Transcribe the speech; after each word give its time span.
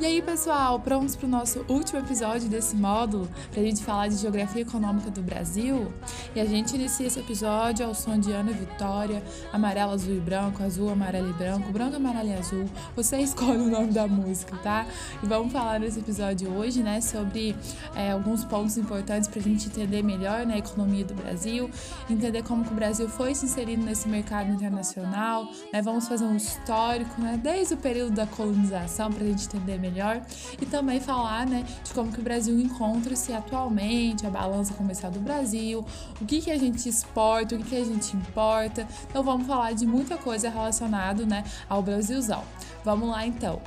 E 0.00 0.06
aí, 0.06 0.22
pessoal, 0.22 0.80
prontos 0.80 1.14
para 1.14 1.26
o 1.26 1.28
nosso 1.28 1.64
último 1.68 2.00
episódio 2.00 2.48
desse 2.48 2.74
módulo, 2.74 3.28
para 3.50 3.60
a 3.60 3.64
gente 3.64 3.84
falar 3.84 4.08
de 4.08 4.16
geografia 4.16 4.62
econômica 4.62 5.10
do 5.10 5.22
Brasil? 5.22 5.92
E 6.34 6.40
a 6.40 6.46
gente 6.46 6.74
inicia 6.74 7.06
esse 7.06 7.20
episódio 7.20 7.86
ao 7.86 7.94
som 7.94 8.18
de 8.18 8.32
Ana 8.32 8.52
Vitória, 8.52 9.22
amarelo, 9.52 9.92
azul 9.92 10.16
e 10.16 10.18
branco, 10.18 10.62
azul, 10.62 10.90
amarelo 10.90 11.28
e 11.28 11.32
branco, 11.34 11.70
branco, 11.70 11.96
amarelo 11.96 12.30
e 12.30 12.32
azul. 12.32 12.64
Você 12.96 13.18
escolhe 13.20 13.58
o 13.58 13.70
nome 13.70 13.92
da 13.92 14.08
música, 14.08 14.56
tá? 14.56 14.86
E 15.22 15.26
vamos 15.26 15.52
falar 15.52 15.78
nesse 15.78 16.00
episódio 16.00 16.50
hoje, 16.50 16.82
né, 16.82 17.00
sobre 17.00 17.54
é, 17.94 18.12
alguns 18.12 18.44
pontos 18.44 18.76
importantes 18.78 19.28
para 19.28 19.40
a 19.40 19.42
gente 19.42 19.68
entender 19.68 20.02
melhor 20.02 20.46
né, 20.46 20.54
a 20.54 20.58
economia 20.58 21.04
do 21.04 21.14
Brasil, 21.14 21.70
entender 22.10 22.42
como 22.42 22.64
que 22.64 22.72
o 22.72 22.74
Brasil 22.74 23.08
foi 23.08 23.34
se 23.34 23.44
inserindo 23.44 23.84
nesse 23.84 24.08
mercado 24.08 24.50
internacional, 24.50 25.46
né? 25.72 25.82
Vamos 25.82 26.08
fazer 26.08 26.24
um 26.24 26.34
histórico, 26.34 27.20
né, 27.20 27.38
desde 27.40 27.74
o 27.74 27.76
período 27.76 28.12
da 28.12 28.26
colonização 28.26 29.12
para 29.12 29.22
a 29.22 29.26
gente 29.26 29.44
entender 29.46 29.81
melhor 29.82 30.22
e 30.60 30.64
também 30.64 31.00
falar 31.00 31.44
né, 31.44 31.66
de 31.84 31.92
como 31.92 32.12
que 32.12 32.20
o 32.20 32.22
Brasil 32.22 32.58
encontra-se 32.58 33.32
atualmente, 33.32 34.26
a 34.26 34.30
balança 34.30 34.72
comercial 34.74 35.10
do 35.10 35.20
Brasil, 35.20 35.84
o 36.20 36.24
que, 36.24 36.40
que 36.40 36.50
a 36.50 36.58
gente 36.58 36.88
exporta, 36.88 37.56
o 37.56 37.58
que, 37.58 37.70
que 37.70 37.76
a 37.76 37.84
gente 37.84 38.16
importa. 38.16 38.86
Então 39.10 39.22
vamos 39.22 39.46
falar 39.46 39.72
de 39.72 39.86
muita 39.86 40.16
coisa 40.16 40.48
relacionada 40.48 41.26
né, 41.26 41.44
ao 41.68 41.82
Brasilzão. 41.82 42.42
Vamos 42.84 43.08
lá 43.08 43.26
então. 43.26 43.60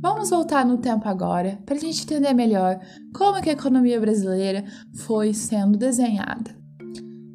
Vamos 0.00 0.30
voltar 0.30 0.64
no 0.64 0.78
tempo 0.78 1.08
agora 1.08 1.58
para 1.64 1.74
a 1.74 1.78
gente 1.78 2.02
entender 2.02 2.32
melhor 2.34 2.80
como 3.14 3.40
que 3.40 3.50
a 3.50 3.52
economia 3.52 4.00
brasileira 4.00 4.64
foi 5.06 5.32
sendo 5.32 5.78
desenhada. 5.78 6.57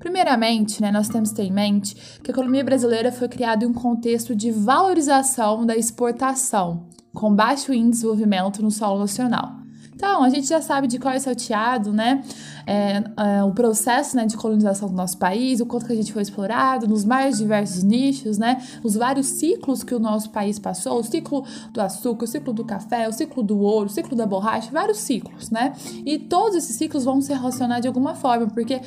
Primeiramente, 0.03 0.81
né, 0.81 0.91
nós 0.91 1.07
temos 1.07 1.29
que 1.29 1.37
ter 1.37 1.43
em 1.43 1.51
mente 1.51 1.95
que 2.21 2.29
a 2.29 2.33
economia 2.33 2.61
brasileira 2.61 3.09
foi 3.09 3.29
criada 3.29 3.63
em 3.63 3.69
um 3.69 3.73
contexto 3.73 4.35
de 4.35 4.51
valorização 4.51 5.65
da 5.65 5.77
exportação, 5.77 6.87
com 7.13 7.33
baixo 7.33 7.71
índice 7.71 7.85
de 7.85 7.91
desenvolvimento 7.91 8.61
no 8.61 8.69
solo 8.69 8.99
nacional. 8.99 9.63
Então, 9.95 10.21
a 10.21 10.27
gente 10.27 10.45
já 10.45 10.61
sabe 10.61 10.87
de 10.87 10.99
qual 10.99 11.13
é 11.13 11.19
salteado, 11.19 11.93
né? 11.93 12.21
É, 12.67 13.01
é, 13.37 13.43
o 13.45 13.53
processo 13.53 14.17
né, 14.17 14.25
de 14.25 14.35
colonização 14.35 14.89
do 14.89 14.95
nosso 14.95 15.17
país, 15.17 15.61
o 15.61 15.65
quanto 15.65 15.85
que 15.85 15.93
a 15.93 15.95
gente 15.95 16.11
foi 16.11 16.21
explorado, 16.21 16.85
nos 16.85 17.05
mais 17.05 17.37
diversos 17.37 17.81
nichos, 17.83 18.37
né? 18.37 18.61
Os 18.83 18.95
vários 18.95 19.27
ciclos 19.27 19.83
que 19.83 19.95
o 19.95 19.99
nosso 19.99 20.31
país 20.31 20.59
passou, 20.59 20.99
o 20.99 21.03
ciclo 21.03 21.45
do 21.71 21.79
açúcar, 21.79 22.25
o 22.25 22.27
ciclo 22.27 22.51
do 22.51 22.65
café, 22.65 23.07
o 23.07 23.13
ciclo 23.13 23.41
do 23.41 23.57
ouro, 23.59 23.85
o 23.85 23.89
ciclo 23.89 24.17
da 24.17 24.25
borracha, 24.25 24.69
vários 24.69 24.97
ciclos, 24.97 25.49
né? 25.49 25.71
E 26.05 26.19
todos 26.19 26.57
esses 26.57 26.75
ciclos 26.75 27.05
vão 27.05 27.21
se 27.21 27.31
relacionar 27.33 27.79
de 27.79 27.87
alguma 27.87 28.15
forma, 28.15 28.47
porque 28.47 28.81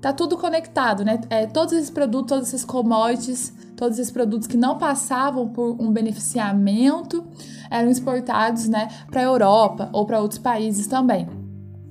tá 0.00 0.12
tudo 0.12 0.36
conectado, 0.36 1.04
né? 1.04 1.20
É, 1.28 1.46
todos 1.46 1.72
esses 1.72 1.90
produtos, 1.90 2.28
todos 2.28 2.48
esses 2.48 2.64
commodities, 2.64 3.52
todos 3.76 3.98
esses 3.98 4.12
produtos 4.12 4.46
que 4.46 4.56
não 4.56 4.76
passavam 4.76 5.48
por 5.48 5.80
um 5.80 5.90
beneficiamento 5.90 7.24
eram 7.70 7.90
exportados, 7.90 8.68
né, 8.68 8.88
para 9.10 9.20
a 9.20 9.24
Europa 9.24 9.88
ou 9.92 10.04
para 10.04 10.20
outros 10.20 10.38
países 10.38 10.86
também. 10.86 11.28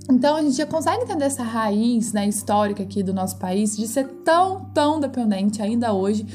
Então 0.09 0.37
a 0.37 0.41
gente 0.41 0.55
já 0.55 0.65
consegue 0.65 1.03
entender 1.03 1.25
essa 1.25 1.43
raiz, 1.43 2.13
né, 2.13 2.27
histórica 2.27 2.83
aqui 2.83 3.03
do 3.03 3.13
nosso 3.13 3.37
país 3.37 3.75
de 3.75 3.87
ser 3.87 4.05
tão, 4.23 4.65
tão 4.73 4.99
dependente 4.99 5.61
ainda 5.61 5.93
hoje 5.93 6.25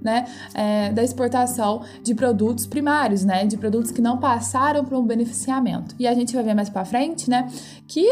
né, 0.00 0.26
é, 0.52 0.92
da 0.92 1.02
exportação 1.02 1.82
de 2.02 2.14
produtos 2.14 2.66
primários, 2.66 3.24
né, 3.24 3.46
de 3.46 3.56
produtos 3.56 3.90
que 3.90 4.02
não 4.02 4.18
passaram 4.18 4.84
por 4.84 4.98
um 4.98 5.02
beneficiamento. 5.02 5.94
E 5.98 6.06
a 6.06 6.14
gente 6.14 6.34
vai 6.34 6.44
ver 6.44 6.54
mais 6.54 6.68
para 6.68 6.84
frente, 6.84 7.30
né, 7.30 7.50
que 7.88 8.06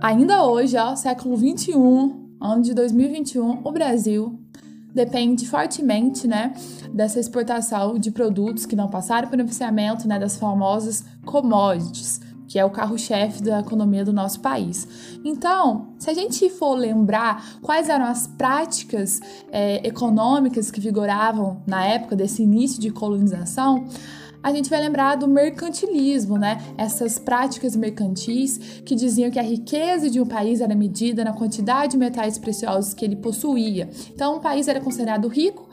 ainda 0.00 0.44
hoje, 0.44 0.78
ó, 0.78 0.96
século 0.96 1.36
21, 1.36 2.29
ano 2.40 2.62
de 2.62 2.72
2021, 2.74 3.60
o 3.62 3.72
Brasil 3.72 4.38
depende 4.94 5.46
fortemente, 5.46 6.26
né, 6.26 6.52
dessa 6.92 7.20
exportação 7.20 7.98
de 7.98 8.10
produtos 8.10 8.66
que 8.66 8.74
não 8.74 8.88
passaram 8.88 9.28
por 9.28 9.36
beneficiamento, 9.36 10.08
né, 10.08 10.18
das 10.18 10.36
famosas 10.36 11.04
commodities, 11.24 12.20
que 12.48 12.58
é 12.58 12.64
o 12.64 12.70
carro-chefe 12.70 13.42
da 13.42 13.60
economia 13.60 14.04
do 14.04 14.12
nosso 14.12 14.40
país. 14.40 14.88
Então, 15.24 15.94
se 15.98 16.10
a 16.10 16.14
gente 16.14 16.50
for 16.50 16.74
lembrar 16.74 17.60
quais 17.62 17.88
eram 17.88 18.06
as 18.06 18.26
práticas 18.26 19.20
é, 19.52 19.86
econômicas 19.86 20.68
que 20.68 20.80
vigoravam 20.80 21.62
na 21.64 21.84
época 21.84 22.16
desse 22.16 22.42
início 22.42 22.80
de 22.80 22.90
colonização, 22.90 23.86
a 24.42 24.52
gente 24.52 24.70
vai 24.70 24.80
lembrar 24.80 25.16
do 25.16 25.28
mercantilismo, 25.28 26.38
né? 26.38 26.62
Essas 26.76 27.18
práticas 27.18 27.76
mercantis 27.76 28.80
que 28.84 28.94
diziam 28.94 29.30
que 29.30 29.38
a 29.38 29.42
riqueza 29.42 30.08
de 30.08 30.20
um 30.20 30.26
país 30.26 30.60
era 30.60 30.74
medida 30.74 31.24
na 31.24 31.32
quantidade 31.32 31.92
de 31.92 31.98
metais 31.98 32.38
preciosos 32.38 32.94
que 32.94 33.04
ele 33.04 33.16
possuía. 33.16 33.88
Então, 34.14 34.36
um 34.36 34.40
país 34.40 34.68
era 34.68 34.80
considerado 34.80 35.28
rico 35.28 35.68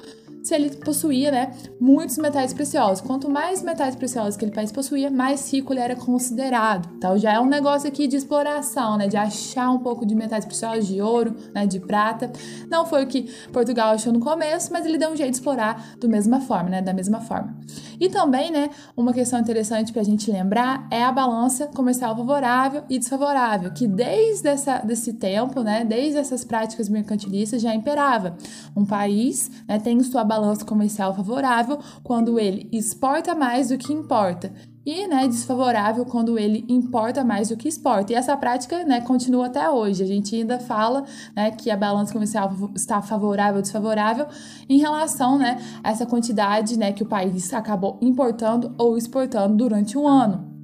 se 0.48 0.56
ele 0.56 0.70
possuía 0.70 1.30
né, 1.30 1.52
muitos 1.78 2.18
metais 2.18 2.54
preciosos. 2.54 3.02
Quanto 3.02 3.30
mais 3.30 3.62
metais 3.62 3.98
preciosos 3.98 4.38
que 4.38 4.46
aquele 4.46 4.56
país 4.56 4.72
possuía, 4.72 5.12
mais 5.12 5.52
rico 5.52 5.74
ele 5.74 5.82
era 5.82 5.94
considerado. 5.94 6.88
Então 6.96 7.18
já 7.18 7.34
é 7.34 7.40
um 7.40 7.46
negócio 7.46 7.86
aqui 7.86 8.08
de 8.08 8.16
exploração, 8.16 8.98
né, 8.98 9.10
de 9.10 9.18
achar 9.18 9.70
um 9.70 9.80
pouco 9.80 10.06
de 10.06 10.16
metais 10.16 10.46
preciosos, 10.46 10.88
de 10.88 11.02
ouro, 11.02 11.36
né, 11.54 11.68
de 11.68 11.82
prata. 11.82 12.32
Não 12.70 12.86
foi 12.86 13.04
o 13.04 13.08
que 13.08 13.24
Portugal 13.52 13.94
achou 13.94 14.14
no 14.14 14.22
começo, 14.22 14.72
mas 14.72 14.86
ele 14.86 14.98
deu 14.98 15.10
um 15.10 15.18
jeito 15.18 15.32
de 15.32 15.38
explorar 15.38 15.98
do 16.00 16.08
mesma 16.08 16.40
forma, 16.40 16.70
né, 16.70 16.82
da 16.82 16.94
mesma 16.94 17.20
forma. 17.20 17.54
E 18.00 18.08
também, 18.08 18.50
né, 18.50 18.70
uma 18.96 19.12
questão 19.12 19.40
interessante 19.40 19.92
para 19.92 20.02
a 20.02 20.06
gente 20.06 20.32
lembrar 20.32 20.88
é 20.90 21.04
a 21.04 21.12
balança 21.12 21.68
comercial 21.68 22.16
favorável 22.16 22.84
e 22.90 22.98
desfavorável, 22.98 23.74
que 23.74 23.86
desde 23.86 24.48
essa, 24.48 24.78
desse 24.78 25.12
tempo, 25.12 25.62
né, 25.62 25.84
desde 25.84 26.18
essas 26.18 26.46
práticas 26.46 26.88
mercantilistas 26.88 27.62
já 27.62 27.76
imperava. 27.76 28.38
Um 28.76 28.86
país 28.86 29.52
né, 29.68 29.78
tem 29.78 30.02
sua 30.04 30.24
balança 30.24 30.37
balança 30.40 30.66
comercial 30.66 31.14
favorável 31.14 31.80
quando 32.04 32.40
ele 32.40 32.70
exporta 32.72 33.34
mais 33.36 33.70
do 33.70 33.78
que 33.78 33.94
importa 33.94 34.52
e 34.88 35.06
né, 35.06 35.28
desfavorável 35.28 36.06
quando 36.06 36.40
ele 36.40 36.64
importa 36.70 37.22
mais 37.22 37.50
do 37.50 37.58
que 37.58 37.68
exporta. 37.68 38.14
E 38.14 38.16
essa 38.16 38.38
prática 38.38 38.86
né, 38.86 39.02
continua 39.02 39.48
até 39.48 39.70
hoje. 39.70 40.02
A 40.02 40.08
gente 40.08 40.34
ainda 40.34 40.60
fala 40.60 41.04
né, 41.36 41.52
que 41.52 41.70
a 41.70 41.76
balança 41.76 42.14
comercial 42.14 42.56
está 42.74 43.02
favorável 43.02 43.58
ou 43.58 43.62
desfavorável 43.62 44.28
em 44.70 44.80
relação 44.80 45.38
né, 45.38 45.62
a 45.84 45.92
essa 45.92 46.06
quantidade 46.06 46.80
né, 46.80 46.94
que 46.94 47.04
o 47.04 47.06
país 47.06 47.54
acabou 47.54 47.98
importando 48.02 48.74
ou 48.78 48.98
exportando 48.98 49.58
durante 49.58 49.98
um 49.98 50.08
ano. 50.08 50.56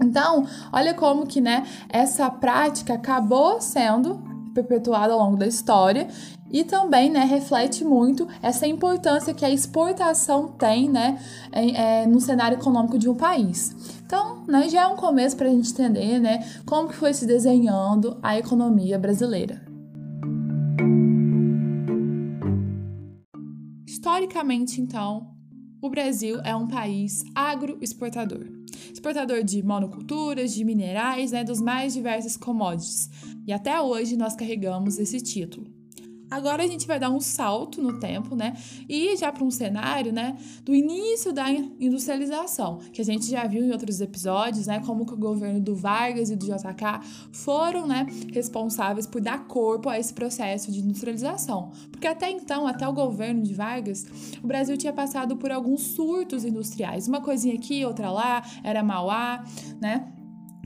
Então, 0.00 0.46
olha 0.72 0.94
como 0.94 1.26
que 1.26 1.40
né, 1.40 1.64
essa 1.88 2.30
prática 2.30 2.94
acabou 2.94 3.60
sendo 3.60 4.31
perpetuada 4.52 5.12
ao 5.12 5.18
longo 5.18 5.36
da 5.36 5.46
história 5.46 6.08
e 6.50 6.64
também 6.64 7.10
né, 7.10 7.24
reflete 7.24 7.84
muito 7.84 8.28
essa 8.42 8.66
importância 8.66 9.32
que 9.32 9.44
a 9.44 9.50
exportação 9.50 10.48
tem 10.48 10.88
né, 10.88 11.18
é, 11.50 12.06
no 12.06 12.20
cenário 12.20 12.58
econômico 12.58 12.98
de 12.98 13.08
um 13.08 13.14
país. 13.14 13.74
Então, 14.04 14.44
né, 14.46 14.68
já 14.68 14.82
é 14.82 14.86
um 14.86 14.96
começo 14.96 15.36
para 15.36 15.48
a 15.48 15.50
gente 15.50 15.72
entender 15.72 16.18
né, 16.18 16.46
como 16.66 16.88
que 16.88 16.94
foi 16.94 17.14
se 17.14 17.26
desenhando 17.26 18.18
a 18.22 18.38
economia 18.38 18.98
brasileira. 18.98 19.62
Historicamente, 23.86 24.80
então, 24.80 25.32
o 25.80 25.88
Brasil 25.88 26.38
é 26.44 26.54
um 26.54 26.68
país 26.68 27.24
agroexportador. 27.34 28.46
Exportador 28.92 29.42
de 29.42 29.62
monoculturas, 29.62 30.52
de 30.52 30.64
minerais, 30.64 31.32
né, 31.32 31.42
dos 31.42 31.60
mais 31.60 31.94
diversos 31.94 32.36
commodities. 32.36 33.08
E 33.46 33.52
até 33.52 33.80
hoje 33.80 34.16
nós 34.16 34.34
carregamos 34.34 34.98
esse 34.98 35.20
título. 35.20 35.82
Agora 36.32 36.64
a 36.64 36.66
gente 36.66 36.86
vai 36.86 36.98
dar 36.98 37.10
um 37.10 37.20
salto 37.20 37.82
no 37.82 38.00
tempo, 38.00 38.34
né? 38.34 38.56
E 38.88 39.14
já 39.18 39.30
para 39.30 39.44
um 39.44 39.50
cenário, 39.50 40.14
né, 40.14 40.34
do 40.64 40.74
início 40.74 41.30
da 41.30 41.50
industrialização, 41.50 42.78
que 42.90 43.02
a 43.02 43.04
gente 43.04 43.26
já 43.30 43.46
viu 43.46 43.62
em 43.62 43.70
outros 43.70 44.00
episódios, 44.00 44.66
né, 44.66 44.80
como 44.80 45.04
que 45.04 45.12
o 45.12 45.16
governo 45.16 45.60
do 45.60 45.74
Vargas 45.76 46.30
e 46.30 46.36
do 46.36 46.46
JK 46.46 47.00
foram, 47.32 47.86
né, 47.86 48.06
responsáveis 48.32 49.06
por 49.06 49.20
dar 49.20 49.46
corpo 49.46 49.90
a 49.90 49.98
esse 49.98 50.14
processo 50.14 50.72
de 50.72 50.80
industrialização. 50.80 51.70
Porque 51.90 52.06
até 52.06 52.30
então, 52.30 52.66
até 52.66 52.88
o 52.88 52.94
governo 52.94 53.42
de 53.42 53.52
Vargas, 53.52 54.06
o 54.42 54.46
Brasil 54.46 54.78
tinha 54.78 54.92
passado 54.92 55.36
por 55.36 55.52
alguns 55.52 55.82
surtos 55.82 56.46
industriais, 56.46 57.06
uma 57.08 57.20
coisinha 57.20 57.54
aqui, 57.54 57.84
outra 57.84 58.10
lá, 58.10 58.42
era 58.64 58.82
Mauá, 58.82 59.44
né? 59.78 60.10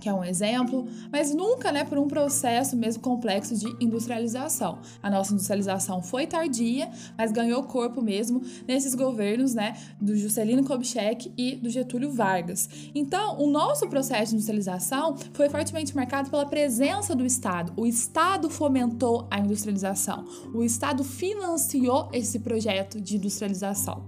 Que 0.01 0.09
é 0.09 0.15
um 0.15 0.25
exemplo, 0.25 0.87
mas 1.11 1.35
nunca, 1.35 1.73
né, 1.73 1.85
por 1.85 1.99
um 1.99 2.07
processo 2.07 2.77
mesmo 2.77 3.03
complexo 3.03 3.57
de 3.57 3.67
industrialização. 3.81 4.79
A 5.03 5.11
nossa 5.11 5.33
industrialização 5.33 6.03
foi 6.03 6.27
tardia, 6.27 6.91
mas 7.17 7.33
ganhou 7.33 7.63
corpo 7.65 8.03
mesmo 8.03 8.43
nesses 8.67 8.95
governos, 8.95 9.55
né, 9.55 9.77
do 10.01 10.17
Juscelino 10.17 10.65
Kubitschek 10.65 11.33
e 11.37 11.57
do 11.57 11.71
Getúlio 11.71 12.11
Vargas. 12.11 12.69
Então, 12.95 13.41
o 13.41 13.51
nosso 13.51 13.89
processo 13.89 14.31
de 14.31 14.35
industrialização 14.37 15.17
foi 15.33 15.49
fortemente 15.49 15.95
marcado 15.95 16.31
pela 16.31 16.47
presença 16.47 17.15
do 17.15 17.25
Estado. 17.25 17.73
O 17.77 17.87
Estado 17.87 18.51
fomentou 18.51 19.27
a 19.31 19.39
industrialização. 19.39 20.25
O 20.55 20.63
Estado 20.63 21.03
financiou 21.05 22.09
esse 22.13 22.39
projeto 22.41 23.01
de 23.01 23.17
industrialização. 23.17 24.05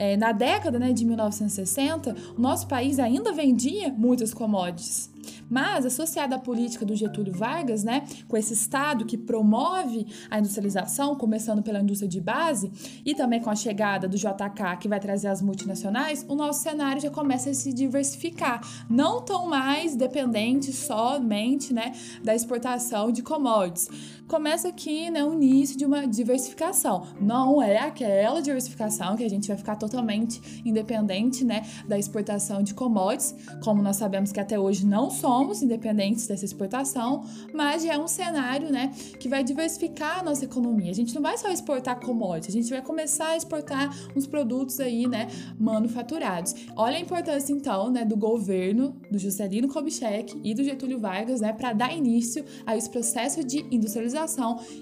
É, 0.00 0.16
na 0.16 0.32
década 0.32 0.78
né, 0.78 0.94
de 0.94 1.04
1960, 1.04 2.16
o 2.34 2.40
nosso 2.40 2.66
país 2.66 2.98
ainda 2.98 3.34
vendia 3.34 3.92
muitas 3.92 4.32
commodities. 4.32 5.10
Mas, 5.50 5.84
associada 5.84 6.36
à 6.36 6.38
política 6.38 6.86
do 6.86 6.96
Getúlio 6.96 7.34
Vargas, 7.34 7.84
né, 7.84 8.04
com 8.26 8.34
esse 8.34 8.54
Estado 8.54 9.04
que 9.04 9.18
promove 9.18 10.06
a 10.30 10.38
industrialização, 10.38 11.14
começando 11.14 11.62
pela 11.62 11.80
indústria 11.80 12.08
de 12.08 12.18
base, 12.18 12.72
e 13.04 13.14
também 13.14 13.40
com 13.40 13.50
a 13.50 13.54
chegada 13.54 14.08
do 14.08 14.16
JK, 14.16 14.78
que 14.80 14.88
vai 14.88 14.98
trazer 14.98 15.28
as 15.28 15.42
multinacionais, 15.42 16.24
o 16.26 16.34
nosso 16.34 16.62
cenário 16.62 17.02
já 17.02 17.10
começa 17.10 17.50
a 17.50 17.54
se 17.54 17.70
diversificar. 17.70 18.62
Não 18.88 19.20
tão 19.20 19.48
mais 19.48 19.94
dependente 19.94 20.72
somente 20.72 21.74
né, 21.74 21.92
da 22.24 22.34
exportação 22.34 23.12
de 23.12 23.22
commodities. 23.22 23.90
Começa 24.30 24.68
aqui 24.68 25.10
né, 25.10 25.24
o 25.24 25.32
início 25.32 25.76
de 25.76 25.84
uma 25.84 26.06
diversificação. 26.06 27.04
Não 27.20 27.60
é 27.60 27.78
aquela 27.78 28.40
diversificação 28.40 29.16
que 29.16 29.24
a 29.24 29.28
gente 29.28 29.48
vai 29.48 29.56
ficar 29.56 29.74
totalmente 29.74 30.62
independente 30.64 31.44
né, 31.44 31.66
da 31.88 31.98
exportação 31.98 32.62
de 32.62 32.72
commodities, 32.72 33.34
como 33.64 33.82
nós 33.82 33.96
sabemos 33.96 34.30
que 34.30 34.38
até 34.38 34.56
hoje 34.56 34.86
não 34.86 35.10
somos 35.10 35.64
independentes 35.64 36.28
dessa 36.28 36.44
exportação, 36.44 37.24
mas 37.52 37.82
já 37.82 37.94
é 37.94 37.98
um 37.98 38.06
cenário, 38.06 38.70
né, 38.70 38.92
que 39.18 39.28
vai 39.28 39.42
diversificar 39.42 40.20
a 40.20 40.22
nossa 40.22 40.44
economia. 40.44 40.92
A 40.92 40.94
gente 40.94 41.12
não 41.12 41.22
vai 41.22 41.36
só 41.36 41.50
exportar 41.50 41.98
commodities, 41.98 42.54
a 42.54 42.58
gente 42.60 42.70
vai 42.70 42.82
começar 42.82 43.30
a 43.30 43.36
exportar 43.36 43.92
uns 44.14 44.28
produtos 44.28 44.78
aí, 44.78 45.08
né, 45.08 45.26
manufaturados. 45.58 46.54
Olha 46.76 46.98
a 46.98 47.00
importância 47.00 47.52
então, 47.52 47.90
né, 47.90 48.04
do 48.04 48.16
governo 48.16 48.94
do 49.10 49.18
Juscelino 49.18 49.66
Kubitschek 49.66 50.40
e 50.44 50.54
do 50.54 50.62
Getúlio 50.62 51.00
Vargas, 51.00 51.40
né, 51.40 51.52
para 51.52 51.72
dar 51.72 51.92
início 51.92 52.44
a 52.64 52.76
esse 52.76 52.88
processo 52.88 53.42
de 53.42 53.66
industrialização 53.72 54.19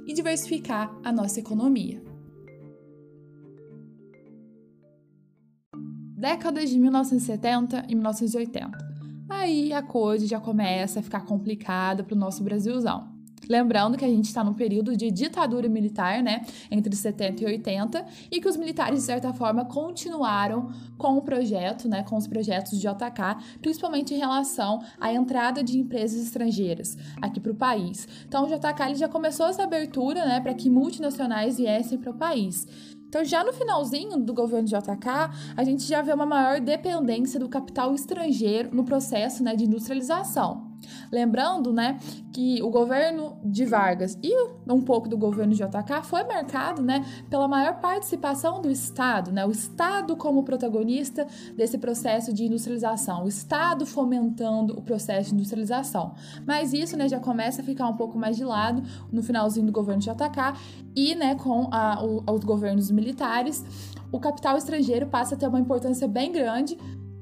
e 0.07 0.13
diversificar 0.13 0.95
a 1.05 1.13
nossa 1.13 1.41
economia. 1.41 2.03
Décadas 6.17 6.69
de 6.71 6.79
1970 6.79 7.87
e 7.89 7.95
1980 7.95 8.89
aí 9.29 9.73
a 9.73 9.83
coisa 9.83 10.27
já 10.27 10.41
começa 10.41 11.01
a 11.01 11.03
ficar 11.03 11.25
complicada 11.25 12.03
para 12.03 12.15
o 12.15 12.19
nosso 12.19 12.43
Brasilzão. 12.43 13.18
Lembrando 13.49 13.97
que 13.97 14.05
a 14.05 14.09
gente 14.09 14.27
está 14.27 14.43
num 14.43 14.55
período 14.55 14.97
de 14.97 15.11
ditadura 15.11 15.69
militar, 15.69 16.23
né, 16.23 16.43
entre 16.71 16.95
70 16.95 17.43
e 17.43 17.47
80, 17.47 18.07
e 18.31 18.41
que 18.41 18.49
os 18.49 18.57
militares, 18.57 19.01
de 19.01 19.05
certa 19.05 19.33
forma, 19.33 19.65
continuaram 19.65 20.71
com 20.97 21.17
o 21.17 21.23
projeto, 21.23 21.89
né, 21.89 22.03
com 22.03 22.17
os 22.17 22.27
projetos 22.27 22.73
de 22.73 22.81
JK, 22.81 23.59
principalmente 23.61 24.15
em 24.15 24.19
relação 24.19 24.81
à 25.01 25.13
entrada 25.13 25.63
de 25.63 25.79
empresas 25.79 26.23
estrangeiras 26.23 26.97
aqui 27.21 27.41
para 27.41 27.53
o 27.53 27.55
país. 27.55 28.09
Então, 28.27 28.45
o 28.45 28.47
JK 28.47 28.83
ele 28.87 28.95
já 28.95 29.09
começou 29.09 29.47
essa 29.47 29.65
abertura, 29.65 30.25
né, 30.25 30.41
para 30.41 30.55
que 30.55 30.71
multinacionais 30.71 31.57
viessem 31.59 31.99
para 31.99 32.11
o 32.11 32.15
país. 32.15 32.67
Então, 33.09 33.25
já 33.25 33.43
no 33.43 33.55
finalzinho 33.55 34.19
do 34.19 34.35
governo 34.35 34.69
de 34.69 34.77
JK, 34.77 35.09
a 35.57 35.65
gente 35.65 35.85
já 35.85 36.03
vê 36.03 36.13
uma 36.13 36.27
maior 36.27 36.61
dependência 36.61 37.41
do 37.41 37.49
capital 37.49 37.95
estrangeiro 37.95 38.69
no 38.75 38.85
processo 38.85 39.43
né, 39.43 39.57
de 39.57 39.65
industrialização. 39.65 40.68
Lembrando, 41.11 41.73
né, 41.73 41.99
que 42.33 42.63
o 42.63 42.71
governo 42.71 43.37
de 43.45 43.65
Vargas 43.65 44.19
e 44.23 44.33
um 44.67 44.81
pouco 44.81 45.09
do 45.09 45.17
governo 45.17 45.55
de 45.55 45.59
JK 45.59 46.03
foi 46.05 46.25
marcado, 46.25 46.83
né, 46.83 47.05
pela 47.29 47.49
maior 47.49 47.81
participação 47.81 48.61
do 48.61 48.71
Estado, 48.71 49.33
né, 49.33 49.45
o 49.47 49.51
Estado 49.51 50.17
como 50.17 50.43
protagonista 50.43 51.27
desse 51.57 51.79
processo 51.79 52.33
de 52.33 52.45
industrialização, 52.45 53.25
o 53.25 53.29
Estado 53.29 53.87
fomentando 53.87 54.79
o 54.79 54.83
processo 54.83 55.31
de 55.31 55.35
industrialização. 55.35 56.15
Mas 56.47 56.73
isso, 56.73 56.97
né, 56.97 57.09
já 57.09 57.19
começa 57.19 57.63
a 57.63 57.65
ficar 57.65 57.89
um 57.89 57.97
pouco 57.97 58.19
mais 58.19 58.37
de 58.37 58.45
lado 58.45 58.83
no 59.11 59.23
finalzinho 59.23 59.67
do 59.67 59.73
governo 59.73 60.01
de 60.01 60.09
JK 60.11 60.55
e, 60.95 61.15
né, 61.15 61.35
com 61.35 61.69
a, 61.73 62.05
o, 62.05 62.25
os 62.33 62.45
governos 62.45 62.91
militares, 62.91 63.65
o 64.11 64.19
capital 64.19 64.57
estrangeiro 64.57 65.07
passa 65.07 65.35
a 65.35 65.39
ter 65.39 65.47
uma 65.47 65.61
importância 65.61 66.09
bem 66.09 66.33
grande 66.33 66.79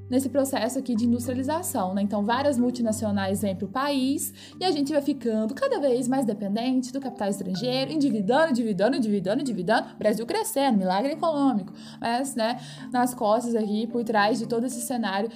nesse 0.08 0.28
processo 0.28 0.78
aqui 0.78 0.94
de 0.94 1.06
industrialização, 1.06 1.94
né? 1.94 2.02
Então, 2.02 2.24
várias 2.24 2.58
multinacionais 2.58 3.42
vêm 3.42 3.54
para 3.54 3.66
o 3.66 3.68
país 3.68 4.32
e 4.58 4.64
a 4.64 4.70
gente 4.70 4.92
vai 4.92 5.02
ficando 5.02 5.54
cada 5.54 5.80
vez 5.80 6.08
mais 6.08 6.24
dependente 6.24 6.92
do 6.92 7.00
capital 7.00 7.28
estrangeiro, 7.28 7.92
endividando, 7.92 8.50
endividando, 8.50 8.96
endividando, 8.96 9.40
endividando, 9.40 9.88
Brasil 9.98 10.24
crescendo, 10.26 10.78
milagre 10.78 11.12
econômico. 11.12 11.72
Mas, 12.00 12.34
né, 12.34 12.58
nas 12.92 13.14
costas 13.14 13.54
aqui, 13.54 13.86
por 13.86 14.04
trás 14.04 14.38
de 14.38 14.46
todo 14.46 14.64
esse 14.64 14.80
cenário, 14.80 15.30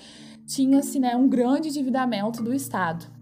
tinha-se, 0.46 0.98
né, 0.98 1.14
um 1.16 1.28
grande 1.28 1.68
endividamento 1.68 2.42
do 2.42 2.52
Estado. 2.52 3.19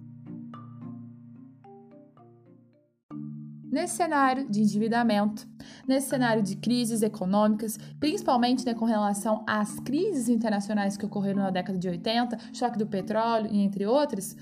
Nesse 3.70 3.96
cenário 3.96 4.48
de 4.48 4.62
endividamento, 4.62 5.46
nesse 5.86 6.08
cenário 6.08 6.42
de 6.42 6.56
crises 6.56 7.02
econômicas, 7.02 7.78
principalmente 8.00 8.64
né, 8.64 8.72
com 8.72 8.86
relação 8.86 9.44
às 9.46 9.78
crises 9.80 10.28
internacionais 10.28 10.96
que 10.96 11.04
ocorreram 11.04 11.42
na 11.42 11.50
década 11.50 11.78
de 11.78 11.88
80, 11.88 12.38
choque 12.52 12.78
do 12.78 12.86
petróleo 12.86 13.48
e 13.52 13.60
entre 13.60 13.86
outras, 13.86 14.36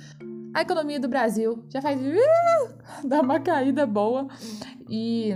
a 0.55 0.63
economia 0.63 1.01
do 1.01 1.09
Brasil 1.09 1.65
já 1.69 1.83
faz 1.83 2.01
uh, 2.01 3.05
uma 3.23 3.41
caída 3.41 3.85
boa 3.85 4.29
e 4.89 5.35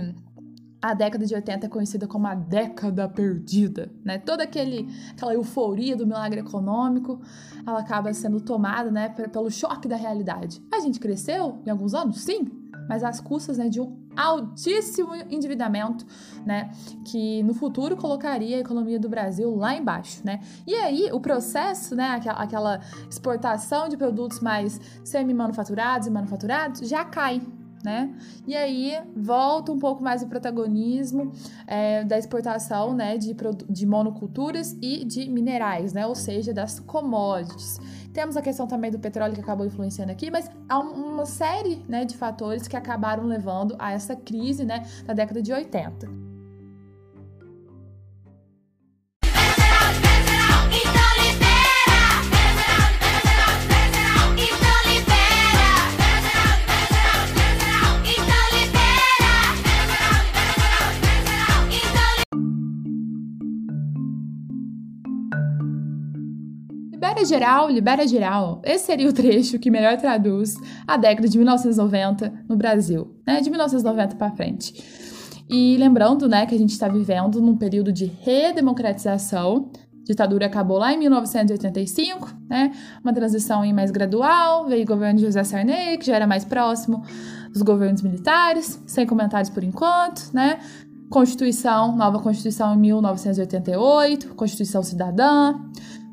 a 0.81 0.95
década 0.95 1.25
de 1.25 1.35
80 1.35 1.65
é 1.65 1.69
conhecida 1.69 2.07
como 2.07 2.25
a 2.25 2.33
década 2.33 3.07
perdida, 3.07 3.91
né? 4.03 4.17
Toda 4.17 4.43
aquele, 4.43 4.87
aquela 5.11 5.33
euforia 5.33 5.95
do 5.95 6.07
milagre 6.07 6.39
econômico, 6.39 7.21
ela 7.67 7.79
acaba 7.79 8.11
sendo 8.13 8.41
tomada, 8.41 8.89
né, 8.89 9.09
pelo 9.09 9.51
choque 9.51 9.87
da 9.87 9.95
realidade. 9.95 10.59
A 10.73 10.79
gente 10.79 10.99
cresceu 10.99 11.61
em 11.65 11.69
alguns 11.69 11.93
anos, 11.93 12.21
sim, 12.21 12.60
mas 12.91 13.05
às 13.05 13.21
custas 13.21 13.57
né, 13.57 13.69
de 13.69 13.79
um 13.79 13.95
altíssimo 14.17 15.15
endividamento, 15.29 16.05
né, 16.45 16.71
que 17.05 17.41
no 17.43 17.53
futuro 17.53 17.95
colocaria 17.95 18.57
a 18.57 18.59
economia 18.59 18.99
do 18.99 19.07
Brasil 19.07 19.55
lá 19.55 19.73
embaixo, 19.73 20.19
né? 20.25 20.41
E 20.67 20.75
aí 20.75 21.09
o 21.13 21.21
processo, 21.21 21.95
né, 21.95 22.19
aquela 22.35 22.81
exportação 23.09 23.87
de 23.87 23.95
produtos 23.95 24.41
mais 24.41 24.77
semi-manufaturados 25.05 26.05
e 26.05 26.11
manufaturados 26.11 26.81
já 26.81 27.05
cai, 27.05 27.41
né? 27.81 28.13
E 28.45 28.55
aí 28.57 28.99
volta 29.15 29.71
um 29.71 29.79
pouco 29.79 30.03
mais 30.03 30.21
o 30.21 30.27
protagonismo 30.27 31.31
é, 31.65 32.03
da 32.03 32.17
exportação, 32.17 32.93
né, 32.93 33.17
de, 33.17 33.33
de 33.69 33.85
monoculturas 33.85 34.77
e 34.81 35.05
de 35.05 35.29
minerais, 35.29 35.93
né? 35.93 36.05
Ou 36.05 36.15
seja, 36.15 36.53
das 36.53 36.77
commodities. 36.77 37.79
Temos 38.13 38.35
a 38.35 38.41
questão 38.41 38.67
também 38.67 38.91
do 38.91 38.99
petróleo 38.99 39.33
que 39.33 39.41
acabou 39.41 39.65
influenciando 39.65 40.11
aqui, 40.11 40.29
mas 40.29 40.49
há 40.67 40.79
uma 40.79 41.25
série 41.25 41.85
né, 41.87 42.03
de 42.03 42.17
fatores 42.17 42.67
que 42.67 42.75
acabaram 42.75 43.23
levando 43.25 43.75
a 43.79 43.93
essa 43.93 44.15
crise 44.15 44.65
né, 44.65 44.85
da 45.05 45.13
década 45.13 45.41
de 45.41 45.53
80. 45.53 46.20
Geral, 67.25 67.69
libera 67.69 68.07
geral. 68.07 68.61
Esse 68.63 68.85
seria 68.85 69.07
o 69.07 69.13
trecho 69.13 69.59
que 69.59 69.69
melhor 69.69 69.97
traduz 69.97 70.55
a 70.87 70.97
década 70.97 71.27
de 71.27 71.37
1990 71.37 72.33
no 72.49 72.55
Brasil, 72.55 73.15
né? 73.25 73.41
De 73.41 73.49
1990 73.49 74.15
para 74.15 74.31
frente. 74.31 74.73
E 75.49 75.75
lembrando, 75.77 76.29
né, 76.29 76.45
que 76.45 76.55
a 76.55 76.57
gente 76.57 76.71
está 76.71 76.87
vivendo 76.87 77.41
num 77.41 77.57
período 77.57 77.91
de 77.91 78.05
redemocratização. 78.05 79.69
Ditadura 80.03 80.45
acabou 80.45 80.77
lá 80.77 80.93
em 80.93 80.97
1985, 80.97 82.29
né? 82.49 82.71
Uma 83.03 83.13
transição 83.13 83.61
mais 83.73 83.91
gradual, 83.91 84.65
veio 84.65 84.83
o 84.83 84.87
governo 84.87 85.19
de 85.19 85.25
José 85.25 85.43
Sarney, 85.43 85.97
que 85.97 86.05
já 86.05 86.15
era 86.15 86.25
mais 86.25 86.43
próximo 86.43 87.03
dos 87.51 87.61
governos 87.61 88.01
militares, 88.01 88.81
sem 88.87 89.05
comentários 89.05 89.49
por 89.49 89.63
enquanto, 89.63 90.31
né? 90.33 90.59
Constituição, 91.09 91.95
nova 91.95 92.19
Constituição 92.19 92.73
em 92.73 92.79
1988, 92.79 94.33
Constituição 94.33 94.81
Cidadã, 94.81 95.53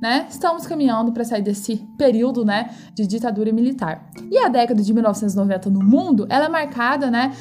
né? 0.00 0.26
Estamos 0.30 0.66
caminhando 0.66 1.12
para 1.12 1.24
sair 1.24 1.42
desse 1.42 1.76
período, 1.96 2.44
né, 2.44 2.70
de 2.94 3.06
ditadura 3.06 3.52
militar. 3.52 4.10
E 4.30 4.38
a 4.38 4.48
década 4.48 4.82
de 4.82 4.92
1990 4.92 5.70
no 5.70 5.80
mundo, 5.80 6.26
ela 6.28 6.46
é 6.46 6.48
marcada, 6.48 7.10
né, 7.10 7.32